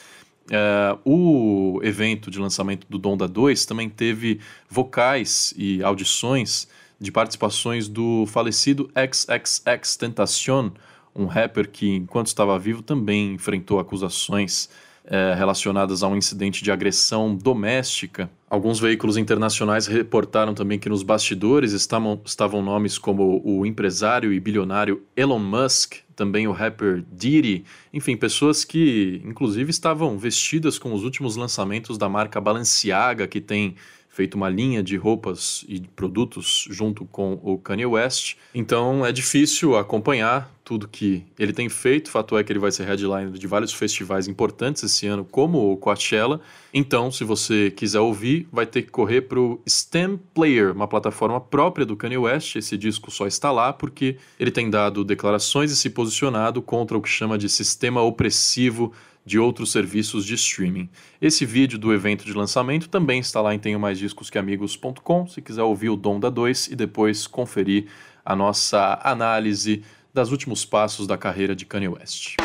Uh, 0.48 0.98
o 1.04 1.80
evento 1.84 2.30
de 2.30 2.38
lançamento 2.40 2.86
do 2.88 2.98
Donda 2.98 3.28
2 3.28 3.66
também 3.66 3.88
teve 3.88 4.40
vocais 4.68 5.54
e 5.56 5.82
audições 5.82 6.66
de 6.98 7.12
participações 7.12 7.86
do 7.86 8.26
falecido 8.26 8.90
XXX 8.94 9.96
Tentacion, 9.96 10.70
um 11.14 11.26
rapper 11.26 11.68
que, 11.70 11.88
enquanto 11.88 12.28
estava 12.28 12.58
vivo, 12.58 12.82
também 12.82 13.34
enfrentou 13.34 13.78
acusações 13.78 14.68
é, 15.04 15.34
relacionadas 15.34 16.02
a 16.02 16.08
um 16.08 16.16
incidente 16.16 16.62
de 16.62 16.70
agressão 16.70 17.34
doméstica. 17.34 18.30
Alguns 18.48 18.78
veículos 18.78 19.16
internacionais 19.16 19.86
reportaram 19.86 20.54
também 20.54 20.78
que 20.78 20.88
nos 20.88 21.02
bastidores 21.02 21.72
estavam, 21.72 22.20
estavam 22.24 22.62
nomes 22.62 22.98
como 22.98 23.40
o 23.44 23.64
empresário 23.64 24.32
e 24.32 24.38
bilionário 24.38 25.02
Elon 25.16 25.38
Musk, 25.38 25.96
também 26.14 26.46
o 26.46 26.52
rapper 26.52 27.02
Diddy, 27.12 27.64
enfim, 27.92 28.16
pessoas 28.16 28.64
que 28.64 29.22
inclusive 29.24 29.70
estavam 29.70 30.18
vestidas 30.18 30.78
com 30.78 30.92
os 30.92 31.02
últimos 31.02 31.34
lançamentos 31.34 31.96
da 31.96 32.08
marca 32.08 32.40
Balenciaga, 32.40 33.26
que 33.26 33.40
tem 33.40 33.76
feito 34.10 34.34
uma 34.34 34.48
linha 34.48 34.82
de 34.82 34.96
roupas 34.96 35.64
e 35.68 35.80
produtos 35.80 36.66
junto 36.68 37.06
com 37.06 37.40
o 37.42 37.56
Kanye 37.56 37.86
West. 37.86 38.34
Então 38.52 39.06
é 39.06 39.12
difícil 39.12 39.76
acompanhar 39.76 40.52
tudo 40.70 40.86
que 40.86 41.24
ele 41.38 41.52
tem 41.52 41.68
feito. 41.68 42.10
Fato 42.10 42.38
é 42.38 42.44
que 42.44 42.52
ele 42.52 42.58
vai 42.58 42.70
ser 42.70 42.84
headliner 42.84 43.30
de 43.30 43.46
vários 43.46 43.72
festivais 43.72 44.28
importantes 44.28 44.82
esse 44.84 45.06
ano, 45.06 45.24
como 45.24 45.72
o 45.72 45.76
Coachella. 45.76 46.40
Então, 46.72 47.10
se 47.10 47.24
você 47.24 47.72
quiser 47.72 47.98
ouvir, 47.98 48.46
vai 48.52 48.64
ter 48.64 48.82
que 48.82 48.90
correr 48.90 49.22
para 49.22 49.40
o 49.40 49.60
STEM 49.68 50.20
Player, 50.32 50.72
uma 50.72 50.86
plataforma 50.86 51.40
própria 51.40 51.84
do 51.84 51.96
Kanye 51.96 52.18
West. 52.18 52.54
Esse 52.54 52.76
disco 52.76 53.10
só 53.10 53.26
está 53.26 53.50
lá 53.50 53.72
porque 53.72 54.16
ele 54.38 54.52
tem 54.52 54.70
dado 54.70 55.04
declarações 55.04 55.72
e 55.72 55.76
se 55.76 55.90
posicionado 55.90 56.62
contra 56.62 56.96
o 56.96 57.02
que 57.02 57.08
chama 57.08 57.36
de 57.36 57.48
sistema 57.48 58.00
opressivo 58.02 58.92
de 59.30 59.38
outros 59.38 59.70
serviços 59.70 60.26
de 60.26 60.34
streaming. 60.34 60.88
Esse 61.22 61.46
vídeo 61.46 61.78
do 61.78 61.94
evento 61.94 62.24
de 62.24 62.32
lançamento 62.32 62.88
também 62.88 63.20
está 63.20 63.40
lá 63.40 63.54
em 63.54 63.60
tenho 63.60 63.78
mais 63.78 63.96
discos 63.96 64.28
que 64.28 64.36
amigos.com, 64.36 65.28
se 65.28 65.40
quiser 65.40 65.62
ouvir 65.62 65.88
o 65.88 65.94
Dom 65.94 66.18
da 66.18 66.28
2 66.28 66.66
e 66.66 66.74
depois 66.74 67.28
conferir 67.28 67.86
a 68.24 68.34
nossa 68.34 68.98
análise 69.04 69.84
dos 70.12 70.32
últimos 70.32 70.64
passos 70.64 71.06
da 71.06 71.16
carreira 71.16 71.54
de 71.54 71.64
Kanye 71.64 71.86
West. 71.86 72.38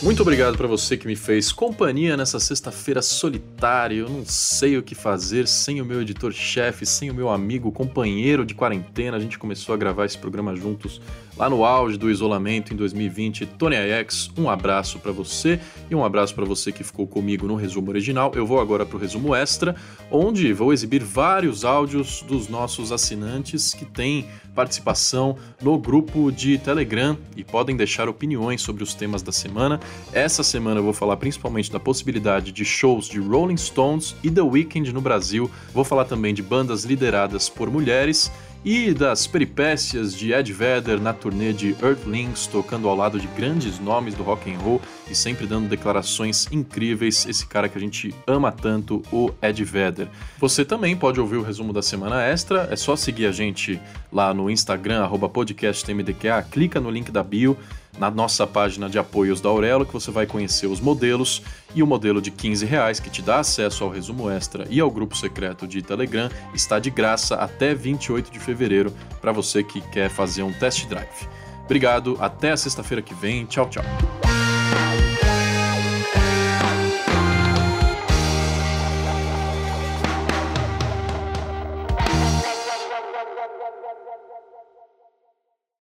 Muito 0.00 0.22
obrigado 0.22 0.56
para 0.56 0.68
você 0.68 0.96
que 0.96 1.08
me 1.08 1.16
fez 1.16 1.50
companhia 1.50 2.16
nessa 2.16 2.38
sexta-feira 2.38 3.02
solitária. 3.02 3.96
Eu 3.96 4.08
não 4.08 4.24
sei 4.24 4.78
o 4.78 4.82
que 4.82 4.94
fazer 4.94 5.46
sem 5.46 5.80
o 5.80 5.84
meu 5.84 6.00
editor-chefe, 6.00 6.86
sem 6.86 7.10
o 7.10 7.14
meu 7.14 7.28
amigo, 7.28 7.70
companheiro 7.72 8.46
de 8.46 8.54
quarentena. 8.54 9.16
A 9.16 9.20
gente 9.20 9.38
começou 9.38 9.74
a 9.74 9.78
gravar 9.78 10.06
esse 10.06 10.16
programa 10.16 10.54
juntos 10.54 11.02
lá 11.40 11.48
no 11.48 11.64
auge 11.64 11.96
do 11.96 12.10
isolamento 12.10 12.74
em 12.74 12.76
2020. 12.76 13.46
Tony 13.46 13.74
AX, 13.74 14.30
um 14.36 14.50
abraço 14.50 14.98
para 14.98 15.10
você 15.10 15.58
e 15.90 15.94
um 15.94 16.04
abraço 16.04 16.34
para 16.34 16.44
você 16.44 16.70
que 16.70 16.84
ficou 16.84 17.06
comigo 17.06 17.46
no 17.46 17.54
resumo 17.54 17.88
original. 17.88 18.30
Eu 18.34 18.46
vou 18.46 18.60
agora 18.60 18.84
para 18.84 18.98
o 18.98 19.00
resumo 19.00 19.34
extra, 19.34 19.74
onde 20.10 20.52
vou 20.52 20.70
exibir 20.70 21.02
vários 21.02 21.64
áudios 21.64 22.20
dos 22.20 22.50
nossos 22.50 22.92
assinantes 22.92 23.72
que 23.72 23.86
têm 23.86 24.26
participação 24.54 25.36
no 25.62 25.78
grupo 25.78 26.30
de 26.30 26.58
Telegram 26.58 27.16
e 27.34 27.42
podem 27.42 27.74
deixar 27.74 28.06
opiniões 28.06 28.60
sobre 28.60 28.82
os 28.82 28.92
temas 28.92 29.22
da 29.22 29.32
semana. 29.32 29.80
Essa 30.12 30.42
semana 30.42 30.80
eu 30.80 30.84
vou 30.84 30.92
falar 30.92 31.16
principalmente 31.16 31.72
da 31.72 31.80
possibilidade 31.80 32.52
de 32.52 32.66
shows 32.66 33.08
de 33.08 33.18
Rolling 33.18 33.56
Stones 33.56 34.14
e 34.22 34.30
The 34.30 34.42
Weeknd 34.42 34.92
no 34.92 35.00
Brasil. 35.00 35.50
Vou 35.72 35.84
falar 35.84 36.04
também 36.04 36.34
de 36.34 36.42
bandas 36.42 36.84
lideradas 36.84 37.48
por 37.48 37.70
mulheres 37.70 38.30
e 38.64 38.92
das 38.92 39.26
peripécias 39.26 40.14
de 40.14 40.32
Ed 40.32 40.52
Vedder 40.52 41.00
na 41.00 41.12
turnê 41.12 41.52
de 41.52 41.74
Earthlings, 41.82 42.46
tocando 42.46 42.88
ao 42.88 42.96
lado 42.96 43.18
de 43.18 43.26
grandes 43.28 43.78
nomes 43.78 44.14
do 44.14 44.22
rock 44.22 44.52
and 44.52 44.58
roll 44.58 44.80
e 45.10 45.14
sempre 45.14 45.46
dando 45.46 45.68
declarações 45.68 46.46
incríveis, 46.52 47.26
esse 47.26 47.46
cara 47.46 47.68
que 47.68 47.78
a 47.78 47.80
gente 47.80 48.14
ama 48.26 48.52
tanto, 48.52 49.02
o 49.10 49.30
Ed 49.42 49.64
Vedder. 49.64 50.08
Você 50.38 50.64
também 50.64 50.96
pode 50.96 51.18
ouvir 51.18 51.36
o 51.36 51.42
resumo 51.42 51.72
da 51.72 51.82
semana 51.82 52.22
extra, 52.22 52.68
é 52.70 52.76
só 52.76 52.94
seguir 52.96 53.26
a 53.26 53.32
gente 53.32 53.80
lá 54.12 54.34
no 54.34 54.50
Instagram, 54.50 55.08
podcastmdqa, 55.32 56.42
clica 56.50 56.80
no 56.80 56.90
link 56.90 57.10
da 57.10 57.22
bio, 57.22 57.56
na 58.00 58.10
nossa 58.10 58.46
página 58.46 58.88
de 58.88 58.98
apoios 58.98 59.42
da 59.42 59.50
Aurelo, 59.50 59.84
que 59.84 59.92
você 59.92 60.10
vai 60.10 60.26
conhecer 60.26 60.66
os 60.66 60.80
modelos 60.80 61.42
e 61.74 61.82
o 61.82 61.86
modelo 61.86 62.22
de 62.22 62.30
15 62.30 62.64
reais 62.64 62.98
que 62.98 63.10
te 63.10 63.20
dá 63.20 63.40
acesso 63.40 63.84
ao 63.84 63.90
resumo 63.90 64.30
extra 64.30 64.66
e 64.70 64.80
ao 64.80 64.90
grupo 64.90 65.14
secreto 65.14 65.68
de 65.68 65.82
Telegram 65.82 66.30
está 66.54 66.78
de 66.78 66.88
graça 66.88 67.34
até 67.34 67.74
28 67.74 68.30
de 68.30 68.40
fevereiro 68.40 68.90
para 69.20 69.32
você 69.32 69.62
que 69.62 69.82
quer 69.82 70.08
fazer 70.08 70.42
um 70.42 70.52
test 70.52 70.86
drive. 70.86 71.28
Obrigado, 71.66 72.16
até 72.18 72.56
sexta-feira 72.56 73.02
que 73.02 73.14
vem. 73.14 73.44
Tchau, 73.44 73.68
tchau. 73.68 73.84